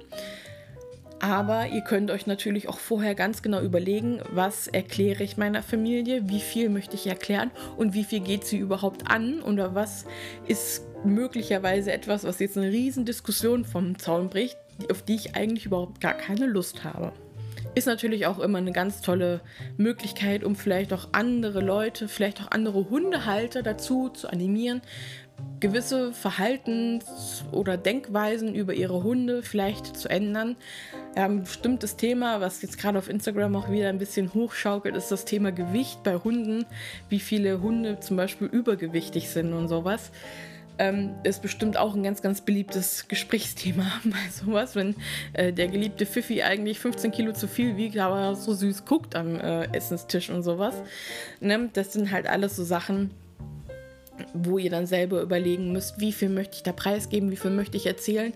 Aber 1.19 1.69
ihr 1.69 1.81
könnt 1.81 2.11
euch 2.11 2.27
natürlich 2.27 2.69
auch 2.69 2.79
vorher 2.79 3.15
ganz 3.15 3.41
genau 3.41 3.63
überlegen, 3.63 4.21
was 4.33 4.67
erkläre 4.67 5.25
ich 5.25 5.39
meiner 5.39 5.63
Familie, 5.63 6.29
wie 6.29 6.41
viel 6.41 6.69
möchte 6.69 6.95
ich 6.95 7.07
erklären 7.07 7.51
und 7.79 7.95
wie 7.95 8.05
viel 8.05 8.21
geht 8.21 8.45
sie 8.45 8.59
überhaupt 8.59 9.11
an 9.11 9.41
oder 9.41 9.75
was 9.75 10.05
ist 10.47 10.83
möglicherweise 11.05 11.93
etwas, 11.93 12.25
was 12.25 12.39
jetzt 12.39 12.59
eine 12.59 12.71
riesen 12.71 13.07
Diskussion 13.07 13.65
vom 13.65 13.99
Zaun 13.99 14.29
bricht, 14.29 14.59
auf 14.91 15.03
die 15.03 15.15
ich 15.15 15.37
eigentlich 15.37 15.67
überhaupt 15.67 16.01
gar 16.01 16.15
keine 16.15 16.47
Lust 16.47 16.85
habe. 16.85 17.13
Ist 17.75 17.87
natürlich 17.87 18.27
auch 18.27 18.39
immer 18.39 18.59
eine 18.59 18.73
ganz 18.73 19.03
tolle 19.03 19.43
Möglichkeit, 19.77 20.45
um 20.45 20.57
vielleicht 20.57 20.93
auch 20.93 21.09
andere 21.13 21.61
Leute, 21.61 22.09
vielleicht 22.09 22.41
auch 22.41 22.51
andere 22.51 22.89
Hundehalter 22.89 23.63
dazu 23.63 24.09
zu 24.09 24.29
animieren, 24.29 24.81
gewisse 25.61 26.13
Verhaltens- 26.13 27.45
oder 27.53 27.77
Denkweisen 27.77 28.55
über 28.55 28.73
ihre 28.73 29.03
Hunde 29.03 29.43
vielleicht 29.43 29.97
zu 29.97 30.09
ändern. 30.09 30.57
Ein 31.15 31.45
bestimmtes 31.45 31.97
Thema, 31.97 32.41
was 32.41 32.63
jetzt 32.63 32.79
gerade 32.79 32.99
auf 32.99 33.11
Instagram 33.11 33.57
auch 33.57 33.71
wieder 33.71 33.89
ein 33.89 33.99
bisschen 33.99 34.33
hochschaukelt, 34.33 34.97
ist 34.97 35.11
das 35.11 35.25
Thema 35.25 35.53
Gewicht 35.53 36.03
bei 36.03 36.17
Hunden, 36.17 36.65
wie 37.09 37.21
viele 37.21 37.61
Hunde 37.61 38.01
zum 38.01 38.17
Beispiel 38.17 38.49
übergewichtig 38.49 39.29
sind 39.29 39.53
und 39.53 39.69
sowas 39.69 40.11
ähm, 40.79 41.15
ist 41.23 41.43
bestimmt 41.43 41.77
auch 41.77 41.95
ein 41.95 42.03
ganz, 42.03 42.23
ganz 42.23 42.41
beliebtes 42.41 43.09
Gesprächsthema 43.09 43.85
bei 44.05 44.31
sowas, 44.31 44.75
wenn 44.75 44.95
äh, 45.33 45.53
der 45.53 45.69
geliebte 45.69 46.07
Fifi 46.07 46.43
eigentlich 46.43 46.79
15 46.79 47.13
Kilo 47.13 47.33
zu 47.33 47.49
viel 47.49 47.77
wiegt, 47.77 47.99
aber 47.99 48.35
so 48.35 48.55
süß 48.55 48.85
guckt 48.85 49.15
am 49.15 49.41
äh, 49.41 49.65
Essenstisch 49.77 50.31
und 50.31 50.43
sowas. 50.43 50.75
Ne? 51.41 51.71
Das 51.73 51.93
sind 51.93 52.11
halt 52.11 52.27
alles 52.27 52.57
so 52.57 52.65
Sachen, 52.65 53.11
wo 54.33 54.59
ihr 54.59 54.71
dann 54.71 54.87
selber 54.87 55.21
überlegen 55.21 55.73
müsst, 55.73 56.01
wie 56.01 56.13
viel 56.13 56.29
möchte 56.29 56.57
ich 56.57 56.63
da 56.63 56.73
preisgeben, 56.73 57.31
wie 57.31 57.37
viel 57.37 57.51
möchte 57.51 57.77
ich 57.77 57.87
erzählen 57.87 58.33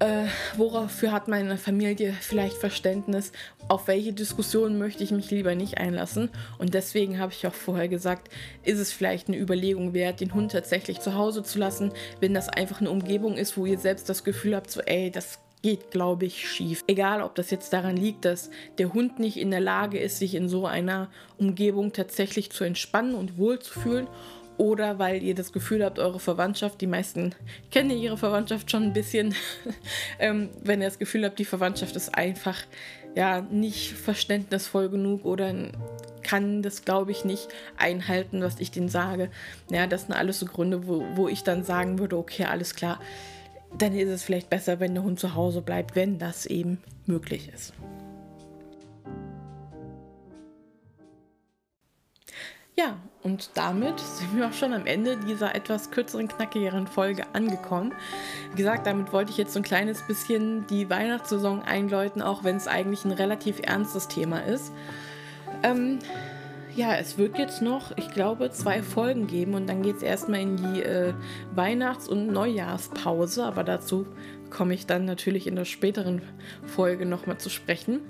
äh, 0.00 0.24
woraufür 0.56 1.12
hat 1.12 1.28
meine 1.28 1.56
Familie 1.56 2.12
vielleicht 2.20 2.56
Verständnis, 2.56 3.32
auf 3.68 3.86
welche 3.86 4.12
Diskussionen 4.12 4.78
möchte 4.78 5.04
ich 5.04 5.10
mich 5.10 5.30
lieber 5.30 5.54
nicht 5.54 5.78
einlassen. 5.78 6.30
Und 6.58 6.74
deswegen 6.74 7.18
habe 7.18 7.32
ich 7.32 7.46
auch 7.46 7.54
vorher 7.54 7.88
gesagt, 7.88 8.28
ist 8.64 8.78
es 8.78 8.92
vielleicht 8.92 9.28
eine 9.28 9.38
Überlegung 9.38 9.94
wert, 9.94 10.20
den 10.20 10.34
Hund 10.34 10.52
tatsächlich 10.52 11.00
zu 11.00 11.14
Hause 11.14 11.42
zu 11.42 11.58
lassen, 11.58 11.92
wenn 12.20 12.34
das 12.34 12.48
einfach 12.48 12.80
eine 12.80 12.90
Umgebung 12.90 13.36
ist, 13.36 13.56
wo 13.56 13.66
ihr 13.66 13.78
selbst 13.78 14.08
das 14.08 14.24
Gefühl 14.24 14.56
habt, 14.56 14.70
so 14.70 14.80
ey, 14.80 15.10
das 15.10 15.38
geht, 15.62 15.90
glaube 15.90 16.26
ich, 16.26 16.46
schief. 16.46 16.84
Egal, 16.86 17.22
ob 17.22 17.34
das 17.36 17.50
jetzt 17.50 17.72
daran 17.72 17.96
liegt, 17.96 18.26
dass 18.26 18.50
der 18.76 18.92
Hund 18.92 19.18
nicht 19.18 19.38
in 19.38 19.50
der 19.50 19.60
Lage 19.60 19.98
ist, 19.98 20.18
sich 20.18 20.34
in 20.34 20.46
so 20.46 20.66
einer 20.66 21.08
Umgebung 21.38 21.94
tatsächlich 21.94 22.50
zu 22.50 22.64
entspannen 22.64 23.14
und 23.14 23.38
wohlzufühlen 23.38 24.06
oder 24.56 24.98
weil 24.98 25.22
ihr 25.22 25.34
das 25.34 25.52
Gefühl 25.52 25.84
habt, 25.84 25.98
eure 25.98 26.20
Verwandtschaft, 26.20 26.80
die 26.80 26.86
meisten 26.86 27.34
kennen 27.70 27.90
ihre 27.90 28.16
Verwandtschaft 28.16 28.70
schon 28.70 28.84
ein 28.84 28.92
bisschen, 28.92 29.34
ähm, 30.18 30.50
wenn 30.62 30.80
ihr 30.80 30.88
das 30.88 30.98
Gefühl 30.98 31.24
habt, 31.24 31.38
die 31.38 31.44
Verwandtschaft 31.44 31.96
ist 31.96 32.14
einfach 32.14 32.58
ja 33.14 33.40
nicht 33.42 33.92
verständnisvoll 33.92 34.88
genug 34.88 35.24
oder 35.24 35.54
kann 36.22 36.62
das, 36.62 36.84
glaube 36.84 37.12
ich, 37.12 37.24
nicht 37.24 37.48
einhalten, 37.76 38.42
was 38.42 38.58
ich 38.58 38.70
denen 38.70 38.88
sage. 38.88 39.30
Ja, 39.70 39.86
das 39.86 40.02
sind 40.02 40.14
alles 40.14 40.40
so 40.40 40.46
Gründe, 40.46 40.86
wo, 40.86 41.04
wo 41.14 41.28
ich 41.28 41.44
dann 41.44 41.64
sagen 41.64 41.98
würde, 41.98 42.16
okay, 42.16 42.44
alles 42.44 42.74
klar, 42.74 42.98
dann 43.76 43.94
ist 43.94 44.08
es 44.08 44.22
vielleicht 44.22 44.50
besser, 44.50 44.80
wenn 44.80 44.94
der 44.94 45.04
Hund 45.04 45.20
zu 45.20 45.34
Hause 45.34 45.60
bleibt, 45.60 45.94
wenn 45.94 46.18
das 46.18 46.46
eben 46.46 46.82
möglich 47.06 47.50
ist. 47.52 47.72
Ja, 52.76 52.96
und 53.22 53.50
damit 53.54 54.00
sind 54.00 54.36
wir 54.36 54.48
auch 54.48 54.52
schon 54.52 54.72
am 54.72 54.86
Ende 54.86 55.16
dieser 55.16 55.54
etwas 55.54 55.92
kürzeren, 55.92 56.26
knackigeren 56.26 56.88
Folge 56.88 57.24
angekommen. 57.32 57.94
Wie 58.50 58.56
gesagt, 58.56 58.88
damit 58.88 59.12
wollte 59.12 59.30
ich 59.30 59.36
jetzt 59.36 59.52
so 59.52 59.60
ein 59.60 59.62
kleines 59.62 60.02
bisschen 60.02 60.66
die 60.66 60.90
Weihnachtssaison 60.90 61.62
einläuten, 61.62 62.20
auch 62.20 62.42
wenn 62.42 62.56
es 62.56 62.66
eigentlich 62.66 63.04
ein 63.04 63.12
relativ 63.12 63.60
ernstes 63.62 64.08
Thema 64.08 64.40
ist. 64.40 64.72
Ähm, 65.62 66.00
ja, 66.74 66.96
es 66.96 67.16
wird 67.16 67.38
jetzt 67.38 67.62
noch, 67.62 67.96
ich 67.96 68.10
glaube, 68.10 68.50
zwei 68.50 68.82
Folgen 68.82 69.28
geben 69.28 69.54
und 69.54 69.68
dann 69.68 69.82
geht 69.82 69.98
es 69.98 70.02
erstmal 70.02 70.40
in 70.40 70.56
die 70.56 70.82
äh, 70.82 71.14
Weihnachts- 71.54 72.08
und 72.08 72.26
Neujahrspause, 72.26 73.44
aber 73.44 73.62
dazu 73.62 74.06
komme 74.54 74.72
ich 74.72 74.86
dann 74.86 75.04
natürlich 75.04 75.46
in 75.46 75.56
der 75.56 75.64
späteren 75.64 76.22
Folge 76.64 77.04
nochmal 77.04 77.38
zu 77.38 77.50
sprechen. 77.50 78.00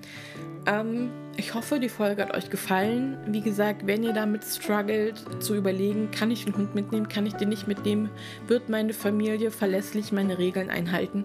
Ähm, 0.67 1.11
ich 1.37 1.55
hoffe, 1.55 1.81
die 1.81 1.89
Folge 1.89 2.23
hat 2.23 2.37
euch 2.37 2.51
gefallen. 2.51 3.17
Wie 3.27 3.41
gesagt, 3.41 3.87
wenn 3.87 4.05
ihr 4.05 4.13
damit 4.13 4.45
struggelt, 4.45 5.43
zu 5.43 5.57
überlegen, 5.57 6.11
kann 6.11 6.31
ich 6.31 6.45
den 6.45 6.57
Hund 6.57 6.75
mitnehmen, 6.75 7.09
kann 7.09 7.27
ich 7.27 7.33
den 7.33 7.49
nicht 7.49 7.67
mitnehmen, 7.67 8.11
wird 8.47 8.69
meine 8.69 8.93
Familie 8.93 9.51
verlässlich 9.51 10.13
meine 10.13 10.39
Regeln 10.39 10.71
einhalten. 10.71 11.25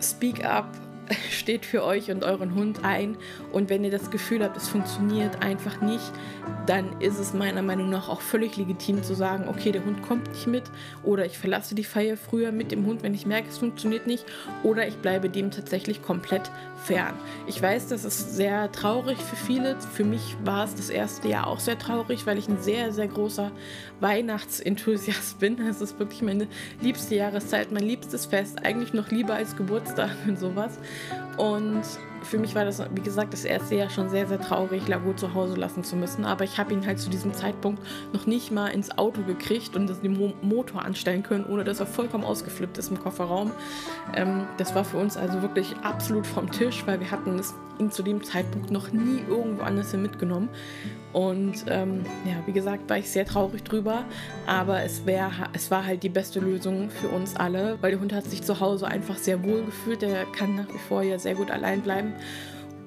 Speak 0.00 0.44
up, 0.44 0.68
steht 1.30 1.66
für 1.66 1.84
euch 1.84 2.10
und 2.10 2.24
euren 2.24 2.54
Hund 2.54 2.84
ein. 2.84 3.16
Und 3.52 3.70
wenn 3.70 3.84
ihr 3.84 3.90
das 3.90 4.10
Gefühl 4.10 4.42
habt, 4.42 4.56
es 4.56 4.68
funktioniert 4.68 5.42
einfach 5.42 5.80
nicht, 5.80 6.12
dann 6.66 7.00
ist 7.00 7.18
es 7.18 7.34
meiner 7.34 7.62
Meinung 7.62 7.90
nach 7.90 8.08
auch 8.08 8.20
völlig 8.20 8.56
legitim 8.56 9.02
zu 9.02 9.14
sagen, 9.14 9.48
okay, 9.48 9.72
der 9.72 9.84
Hund 9.84 10.02
kommt 10.02 10.28
nicht 10.28 10.46
mit 10.46 10.64
oder 11.02 11.26
ich 11.26 11.38
verlasse 11.38 11.74
die 11.74 11.84
Feier 11.84 12.16
früher 12.16 12.52
mit 12.52 12.72
dem 12.72 12.86
Hund, 12.86 13.02
wenn 13.02 13.14
ich 13.14 13.26
merke, 13.26 13.48
es 13.48 13.58
funktioniert 13.58 14.06
nicht 14.06 14.24
oder 14.62 14.86
ich 14.86 14.96
bleibe 14.96 15.28
dem 15.28 15.50
tatsächlich 15.50 16.02
komplett 16.02 16.50
fern. 16.84 17.14
Ich 17.46 17.60
weiß, 17.60 17.88
das 17.88 18.04
ist 18.04 18.34
sehr 18.34 18.70
traurig 18.72 19.18
für 19.18 19.36
viele. 19.36 19.76
Für 19.94 20.04
mich 20.04 20.36
war 20.44 20.64
es 20.64 20.74
das 20.74 20.90
erste 20.90 21.28
Jahr 21.28 21.46
auch 21.46 21.60
sehr 21.60 21.78
traurig, 21.78 22.26
weil 22.26 22.38
ich 22.38 22.48
ein 22.48 22.60
sehr, 22.62 22.92
sehr 22.92 23.08
großer 23.08 23.50
Weihnachtsenthusiast 24.00 25.38
bin. 25.40 25.60
Es 25.66 25.80
ist 25.80 25.98
wirklich 25.98 26.22
meine 26.22 26.46
liebste 26.80 27.14
Jahreszeit, 27.14 27.72
mein 27.72 27.84
liebstes 27.84 28.26
Fest, 28.26 28.64
eigentlich 28.64 28.92
noch 28.92 29.10
lieber 29.10 29.34
als 29.34 29.56
Geburtstag 29.56 30.10
und 30.26 30.38
sowas. 30.38 30.78
Und 31.36 31.82
für 32.24 32.38
mich 32.38 32.54
war 32.54 32.64
das, 32.64 32.82
wie 32.94 33.00
gesagt, 33.00 33.32
das 33.32 33.44
erste 33.44 33.76
Jahr 33.76 33.90
schon 33.90 34.08
sehr, 34.10 34.26
sehr 34.26 34.40
traurig, 34.40 34.86
Lago 34.88 35.12
zu 35.14 35.34
Hause 35.34 35.56
lassen 35.56 35.84
zu 35.84 35.96
müssen. 35.96 36.24
Aber 36.24 36.44
ich 36.44 36.58
habe 36.58 36.72
ihn 36.72 36.86
halt 36.86 36.98
zu 36.98 37.10
diesem 37.10 37.34
Zeitpunkt 37.34 37.82
noch 38.12 38.26
nicht 38.26 38.50
mal 38.50 38.68
ins 38.68 38.96
Auto 38.96 39.22
gekriegt 39.22 39.76
und 39.76 39.90
den 40.02 40.18
Mo 40.18 40.32
Motor 40.42 40.84
anstellen 40.84 41.22
können, 41.22 41.44
ohne 41.46 41.64
dass 41.64 41.80
er 41.80 41.86
vollkommen 41.86 42.24
ausgeflippt 42.24 42.78
ist 42.78 42.90
im 42.90 42.98
Kofferraum. 42.98 43.52
Ähm, 44.14 44.46
das 44.56 44.74
war 44.74 44.84
für 44.84 44.96
uns 44.96 45.16
also 45.16 45.42
wirklich 45.42 45.74
absolut 45.82 46.26
vom 46.26 46.50
Tisch, 46.50 46.82
weil 46.86 47.00
wir 47.00 47.10
hatten 47.10 47.38
es 47.38 47.54
ihn 47.78 47.90
zu 47.90 48.02
dem 48.02 48.22
Zeitpunkt 48.22 48.70
noch 48.70 48.92
nie 48.92 49.20
irgendwo 49.28 49.62
anders 49.62 49.90
hin 49.90 50.02
mitgenommen. 50.02 50.48
Und 51.12 51.64
ähm, 51.68 52.04
ja, 52.24 52.34
wie 52.46 52.52
gesagt, 52.52 52.90
war 52.90 52.98
ich 52.98 53.08
sehr 53.08 53.24
traurig 53.24 53.62
drüber, 53.62 54.04
aber 54.46 54.82
es, 54.82 55.06
wär, 55.06 55.30
es 55.52 55.70
war 55.70 55.86
halt 55.86 56.02
die 56.02 56.08
beste 56.08 56.40
Lösung 56.40 56.90
für 56.90 57.08
uns 57.08 57.36
alle, 57.36 57.78
weil 57.80 57.92
der 57.92 58.00
Hund 58.00 58.12
hat 58.12 58.24
sich 58.24 58.42
zu 58.42 58.58
Hause 58.58 58.88
einfach 58.88 59.16
sehr 59.16 59.44
wohl 59.44 59.62
gefühlt. 59.62 60.02
Der 60.02 60.24
kann 60.24 60.56
nach 60.56 60.68
wie 60.68 60.78
vor 60.78 61.02
ja 61.02 61.18
sehr 61.18 61.36
gut 61.36 61.52
allein 61.52 61.82
bleiben. 61.82 62.13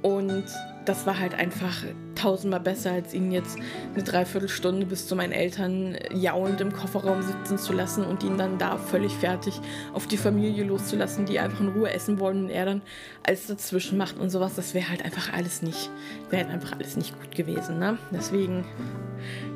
Und 0.01 0.45
das 0.85 1.05
war 1.05 1.19
halt 1.19 1.33
einfach 1.33 1.83
tausendmal 2.15 2.61
besser, 2.61 2.91
als 2.91 3.13
ihn 3.13 3.31
jetzt 3.31 3.57
eine 3.93 4.03
Dreiviertelstunde 4.03 4.85
bis 4.85 5.07
zu 5.07 5.15
meinen 5.15 5.33
Eltern 5.33 5.97
jaulend 6.13 6.61
im 6.61 6.71
Kofferraum 6.71 7.21
sitzen 7.21 7.57
zu 7.57 7.73
lassen 7.73 8.05
und 8.05 8.23
ihn 8.23 8.37
dann 8.37 8.57
da 8.57 8.77
völlig 8.77 9.13
fertig 9.13 9.59
auf 9.93 10.07
die 10.07 10.17
Familie 10.17 10.63
loszulassen, 10.63 11.25
die 11.25 11.39
einfach 11.39 11.59
in 11.59 11.69
Ruhe 11.69 11.91
essen 11.91 12.19
wollen 12.19 12.45
und 12.45 12.49
er 12.49 12.65
dann 12.65 12.81
alles 13.23 13.47
dazwischen 13.47 13.97
macht 13.97 14.17
und 14.17 14.29
sowas. 14.29 14.55
Das 14.55 14.73
wäre 14.73 14.89
halt 14.89 15.03
einfach 15.03 15.33
alles 15.33 15.61
nicht, 15.61 15.89
wäre 16.29 16.45
halt 16.45 16.53
einfach 16.53 16.73
alles 16.73 16.95
nicht 16.95 17.19
gut 17.19 17.35
gewesen. 17.35 17.79
Ne? 17.79 17.97
Deswegen, 18.11 18.63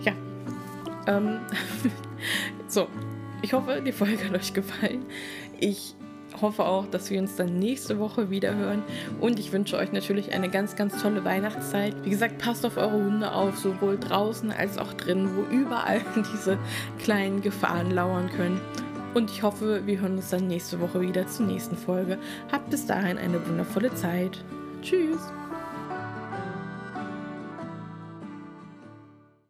ja. 0.04 0.14
Ähm, 1.08 1.40
so, 2.68 2.88
ich 3.42 3.54
hoffe, 3.54 3.82
die 3.86 3.92
Folge 3.92 4.26
hat 4.26 4.34
euch 4.34 4.54
gefallen. 4.54 5.06
Ich 5.60 5.96
hoffe 6.40 6.66
auch, 6.66 6.88
dass 6.88 7.10
wir 7.10 7.20
uns 7.20 7.36
dann 7.36 7.60
nächste 7.60 8.00
Woche 8.00 8.30
wieder 8.30 8.56
hören. 8.56 8.84
Und 9.20 9.40
ich 9.40 9.52
wünsche 9.52 9.78
euch 9.78 9.92
natürlich 9.92 10.34
eine 10.34 10.50
ganz, 10.50 10.76
ganz 10.76 11.02
tolle 11.02 11.26
Weihnachtszeit. 11.26 11.96
Wie 12.04 12.10
gesagt, 12.10 12.38
passt 12.38 12.66
auf 12.66 12.78
eure 12.78 12.92
Hunde 12.92 13.32
auf, 13.32 13.58
sowohl 13.58 13.98
draußen 13.98 14.52
als 14.52 14.78
auch 14.78 14.94
drinnen, 14.94 15.36
wo 15.36 15.54
überall 15.54 16.02
diese 16.34 16.58
kleinen 17.00 17.42
Gefahren 17.42 17.92
lauern 17.92 18.30
können. 18.36 18.62
Und 19.14 19.30
ich 19.30 19.44
hoffe, 19.44 19.86
wir 19.86 20.00
hören 20.00 20.16
uns 20.16 20.30
dann 20.30 20.48
nächste 20.48 20.80
Woche 20.80 21.02
wieder 21.02 21.28
zur 21.28 21.46
nächsten 21.46 21.76
Folge. 21.76 22.18
Habt 22.52 22.70
bis 22.70 22.86
dahin 22.86 23.18
eine 23.18 23.46
wundervolle 23.46 23.94
Zeit. 23.94 24.44
Tschüss. 24.82 25.41